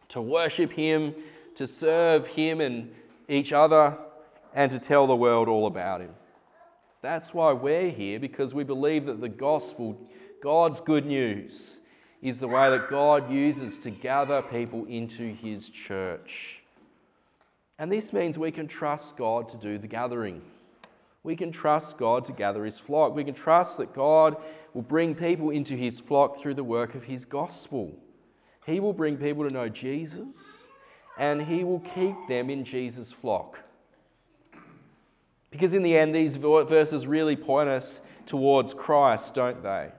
to 0.10 0.22
worship 0.22 0.72
Him, 0.72 1.13
to 1.56 1.68
serve 1.68 2.28
Him 2.28 2.60
and 2.60 2.92
each 3.28 3.54
other, 3.54 3.98
and 4.54 4.72
to 4.72 4.80
tell 4.80 5.06
the 5.06 5.15
world 5.15 5.48
all 5.48 5.68
about 5.68 6.02
Him. 6.02 6.12
That's 7.02 7.34
why 7.34 7.54
we're 7.54 7.92
here, 7.92 8.20
because 8.20 8.54
we 8.54 8.63
believe 8.63 9.06
that 9.06 9.22
the 9.22 9.30
gospel, 9.30 9.98
God's 10.42 10.82
good 10.82 11.06
news, 11.06 11.80
is 12.22 12.39
the 12.39 12.48
way 12.48 12.70
that 12.70 12.89
God 12.89 13.32
uses 13.32 13.78
to 13.80 13.92
gather 13.92 14.42
people 14.42 14.86
into 14.86 15.34
His 15.36 15.70
church. 15.70 16.59
And 17.80 17.89
this 17.89 18.12
means 18.12 18.38
we 18.38 18.52
can 18.52 18.68
trust 18.68 19.15
God 19.15 19.48
to 19.50 19.58
do 19.58 19.78
the 19.78 19.88
gathering. 19.88 20.42
We 21.24 21.36
can 21.36 21.52
trust 21.52 21.98
God 21.98 22.26
to 22.26 22.34
gather 22.34 22.65
his 22.65 22.78
flock. 22.78 23.15
We 23.15 23.24
can 23.24 23.34
trust 23.34 23.78
that 23.78 23.94
God 23.94 24.36
will 24.74 24.82
bring 24.82 25.15
people 25.15 25.50
into 25.50 25.76
his 25.76 26.00
flock 26.00 26.38
through 26.38 26.56
the 26.56 26.63
work 26.63 26.94
of 26.94 27.06
his 27.06 27.24
gospel. 27.24 27.98
He 28.65 28.82
will 28.82 28.94
bring 28.94 29.18
people 29.18 29.46
to 29.46 29.50
know 29.50 29.70
Jesus 29.70 30.68
and 31.18 31.42
he 31.42 31.63
will 31.63 31.80
keep 31.80 32.15
them 32.28 32.50
in 32.50 32.63
Jesus' 32.63 33.12
flock. 33.12 33.60
Because 35.52 35.74
in 35.74 35.82
the 35.82 35.98
end, 35.98 36.13
these 36.13 36.38
verses 36.38 37.08
really 37.08 37.36
point 37.36 37.70
us 37.70 38.02
towards 38.26 38.74
Christ, 38.74 39.34
don't 39.34 39.63
they? 39.63 39.92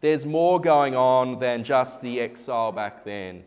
There's 0.00 0.26
more 0.26 0.60
going 0.60 0.96
on 0.96 1.38
than 1.38 1.64
just 1.64 2.02
the 2.02 2.20
exile 2.20 2.72
back 2.72 3.04
then. 3.04 3.44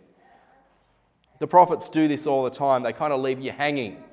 The 1.40 1.48
prophets 1.48 1.90
do 1.90 2.08
this 2.08 2.28
all 2.28 2.44
the 2.44 2.50
time. 2.50 2.84
They 2.84 2.94
kind 2.94 3.14
of 3.14 3.22
leave 3.22 3.40
you 3.40 3.52
hanging, 3.52 4.04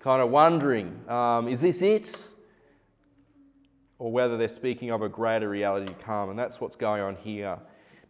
kind 0.00 0.20
of 0.20 0.30
wondering 0.30 1.00
um, 1.08 1.48
is 1.48 1.60
this 1.60 1.82
it? 1.82 2.28
or 3.98 4.10
whether 4.12 4.36
they're 4.36 4.48
speaking 4.48 4.90
of 4.90 5.02
a 5.02 5.08
greater 5.08 5.48
reality 5.48 5.86
to 5.86 5.94
come. 5.94 6.30
And 6.30 6.38
that's 6.38 6.60
what's 6.60 6.76
going 6.76 7.00
on 7.00 7.16
here. 7.16 7.58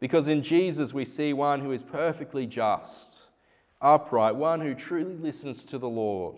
Because 0.00 0.28
in 0.28 0.42
Jesus, 0.42 0.92
we 0.92 1.04
see 1.04 1.32
one 1.32 1.60
who 1.60 1.72
is 1.72 1.82
perfectly 1.82 2.46
just, 2.46 3.18
upright, 3.80 4.34
one 4.34 4.60
who 4.60 4.74
truly 4.74 5.14
listens 5.14 5.64
to 5.66 5.78
the 5.78 5.88
Lord. 5.88 6.36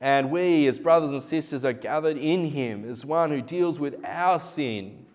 And 0.00 0.30
we, 0.30 0.68
as 0.68 0.78
brothers 0.78 1.10
and 1.10 1.22
sisters, 1.22 1.64
are 1.64 1.72
gathered 1.72 2.16
in 2.16 2.50
him 2.50 2.88
as 2.88 3.04
one 3.04 3.30
who 3.30 3.42
deals 3.42 3.80
with 3.80 3.96
our 4.04 4.38
sin, 4.38 5.06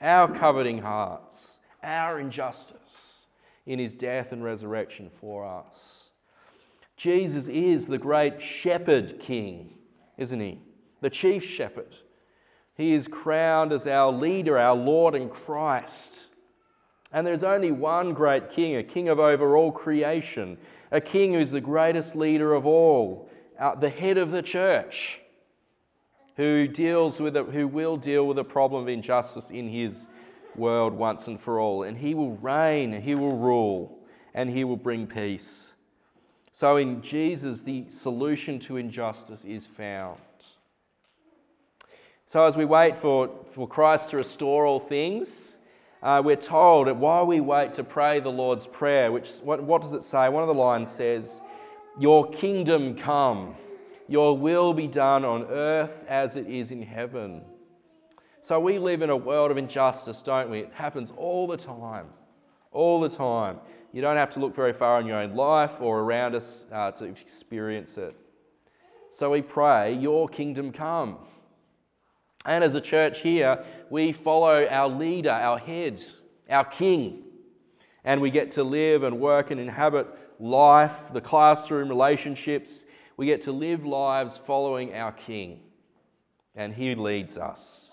our 0.00 0.32
coveting 0.32 0.78
hearts, 0.78 1.58
our 1.82 2.20
injustice 2.20 3.17
in 3.68 3.78
his 3.78 3.94
death 3.94 4.32
and 4.32 4.42
resurrection 4.42 5.10
for 5.20 5.46
us. 5.46 6.10
Jesus 6.96 7.46
is 7.46 7.86
the 7.86 7.98
great 7.98 8.42
shepherd 8.42 9.20
king, 9.20 9.78
isn't 10.16 10.40
he? 10.40 10.58
The 11.00 11.10
chief 11.10 11.44
shepherd 11.44 11.94
he 12.78 12.92
is 12.92 13.08
crowned 13.08 13.72
as 13.72 13.88
our 13.88 14.12
leader, 14.12 14.56
our 14.56 14.76
Lord 14.76 15.16
and 15.16 15.28
Christ. 15.28 16.28
And 17.12 17.26
there's 17.26 17.42
only 17.42 17.72
one 17.72 18.14
great 18.14 18.50
king, 18.50 18.76
a 18.76 18.84
king 18.84 19.08
of 19.08 19.18
over 19.18 19.56
all 19.56 19.72
creation, 19.72 20.56
a 20.92 21.00
king 21.00 21.34
who's 21.34 21.50
the 21.50 21.60
greatest 21.60 22.14
leader 22.14 22.54
of 22.54 22.66
all, 22.66 23.28
uh, 23.58 23.74
the 23.74 23.90
head 23.90 24.16
of 24.16 24.30
the 24.30 24.42
church, 24.42 25.18
who 26.36 26.68
deals 26.68 27.20
with 27.20 27.36
it, 27.36 27.46
who 27.46 27.66
will 27.66 27.96
deal 27.96 28.28
with 28.28 28.36
the 28.36 28.44
problem 28.44 28.82
of 28.82 28.88
injustice 28.88 29.50
in 29.50 29.68
his 29.68 30.06
world 30.58 30.92
once 30.92 31.26
and 31.26 31.40
for 31.40 31.60
all. 31.60 31.84
And 31.84 31.96
he 31.96 32.14
will 32.14 32.36
reign, 32.36 33.00
he 33.00 33.14
will 33.14 33.36
rule, 33.36 33.98
and 34.34 34.50
he 34.50 34.64
will 34.64 34.76
bring 34.76 35.06
peace. 35.06 35.72
So 36.52 36.76
in 36.76 37.00
Jesus, 37.02 37.62
the 37.62 37.88
solution 37.88 38.58
to 38.60 38.76
injustice 38.76 39.44
is 39.44 39.66
found. 39.66 40.18
So, 42.26 42.44
as 42.44 42.58
we 42.58 42.66
wait 42.66 42.98
for, 42.98 43.30
for 43.48 43.66
Christ 43.66 44.10
to 44.10 44.18
restore 44.18 44.66
all 44.66 44.80
things, 44.80 45.56
uh, 46.02 46.20
we're 46.22 46.36
told 46.36 46.86
that 46.86 46.96
while 46.96 47.24
we 47.24 47.40
wait 47.40 47.72
to 47.72 47.84
pray 47.84 48.20
the 48.20 48.28
Lord's 48.28 48.66
Prayer, 48.66 49.10
which, 49.10 49.38
what, 49.38 49.62
what 49.62 49.80
does 49.80 49.94
it 49.94 50.04
say? 50.04 50.28
One 50.28 50.42
of 50.42 50.48
the 50.48 50.54
lines 50.54 50.90
says, 50.90 51.40
Your 51.98 52.28
kingdom 52.28 52.94
come, 52.94 53.54
your 54.08 54.36
will 54.36 54.74
be 54.74 54.86
done 54.86 55.24
on 55.24 55.44
earth 55.44 56.04
as 56.06 56.36
it 56.36 56.46
is 56.46 56.70
in 56.70 56.82
heaven. 56.82 57.40
So 58.48 58.58
we 58.58 58.78
live 58.78 59.02
in 59.02 59.10
a 59.10 59.16
world 59.16 59.50
of 59.50 59.58
injustice, 59.58 60.22
don't 60.22 60.48
we? 60.48 60.60
It 60.60 60.72
happens 60.72 61.12
all 61.18 61.46
the 61.46 61.58
time. 61.58 62.06
All 62.72 62.98
the 62.98 63.10
time. 63.10 63.58
You 63.92 64.00
don't 64.00 64.16
have 64.16 64.30
to 64.30 64.40
look 64.40 64.56
very 64.56 64.72
far 64.72 65.02
in 65.02 65.06
your 65.06 65.18
own 65.18 65.34
life 65.36 65.82
or 65.82 66.00
around 66.00 66.34
us 66.34 66.64
uh, 66.72 66.90
to 66.92 67.04
experience 67.04 67.98
it. 67.98 68.16
So 69.10 69.32
we 69.32 69.42
pray, 69.42 69.92
Your 69.92 70.30
kingdom 70.30 70.72
come. 70.72 71.18
And 72.46 72.64
as 72.64 72.74
a 72.74 72.80
church 72.80 73.20
here, 73.20 73.62
we 73.90 74.12
follow 74.12 74.66
our 74.66 74.88
leader, 74.88 75.28
our 75.28 75.58
head, 75.58 76.02
our 76.48 76.64
king. 76.64 77.24
And 78.02 78.22
we 78.22 78.30
get 78.30 78.52
to 78.52 78.64
live 78.64 79.02
and 79.02 79.20
work 79.20 79.50
and 79.50 79.60
inhabit 79.60 80.06
life, 80.40 81.12
the 81.12 81.20
classroom 81.20 81.90
relationships. 81.90 82.86
We 83.18 83.26
get 83.26 83.42
to 83.42 83.52
live 83.52 83.84
lives 83.84 84.38
following 84.38 84.94
our 84.94 85.12
king. 85.12 85.60
And 86.54 86.72
he 86.72 86.94
leads 86.94 87.36
us. 87.36 87.92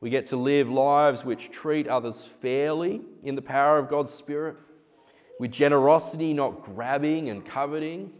We 0.00 0.10
get 0.10 0.26
to 0.26 0.36
live 0.36 0.68
lives 0.68 1.24
which 1.24 1.50
treat 1.50 1.88
others 1.88 2.24
fairly 2.24 3.00
in 3.22 3.34
the 3.34 3.42
power 3.42 3.78
of 3.78 3.88
God's 3.88 4.12
Spirit, 4.12 4.56
with 5.40 5.50
generosity, 5.50 6.34
not 6.34 6.62
grabbing 6.62 7.28
and 7.30 7.44
coveting. 7.44 8.12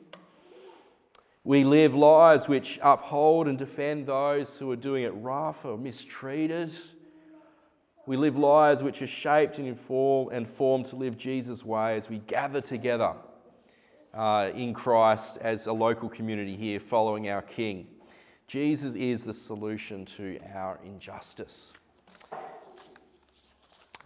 We 1.45 1.65
live 1.65 1.95
lives 1.95 2.49
which 2.49 2.79
uphold 2.83 3.47
and 3.47 3.59
defend 3.59 4.07
those 4.07 4.59
who 4.59 4.71
are 4.73 4.77
doing 4.77 5.05
it 5.05 5.11
rough 5.11 5.65
or 5.65 5.79
mistreated. 5.79 6.75
We 8.07 8.17
live 8.17 8.37
lives 8.37 8.83
which 8.83 9.03
are 9.03 9.07
shaped 9.07 9.59
and 9.59 9.67
informed 9.67 10.33
and 10.33 10.49
formed 10.49 10.87
to 10.87 10.97
live 10.97 11.17
Jesus' 11.17 11.65
way 11.65 11.97
as 11.97 12.09
we 12.09 12.19
gather 12.19 12.61
together 12.61 13.15
uh, 14.15 14.51
in 14.55 14.75
Christ 14.75 15.39
as 15.41 15.67
a 15.67 15.73
local 15.73 16.09
community 16.09 16.57
here 16.57 16.81
following 16.81 17.29
our 17.29 17.43
King. 17.43 17.87
Jesus 18.47 18.95
is 18.95 19.25
the 19.25 19.35
solution 19.35 20.05
to 20.05 20.39
our 20.55 20.79
injustice. 20.85 21.73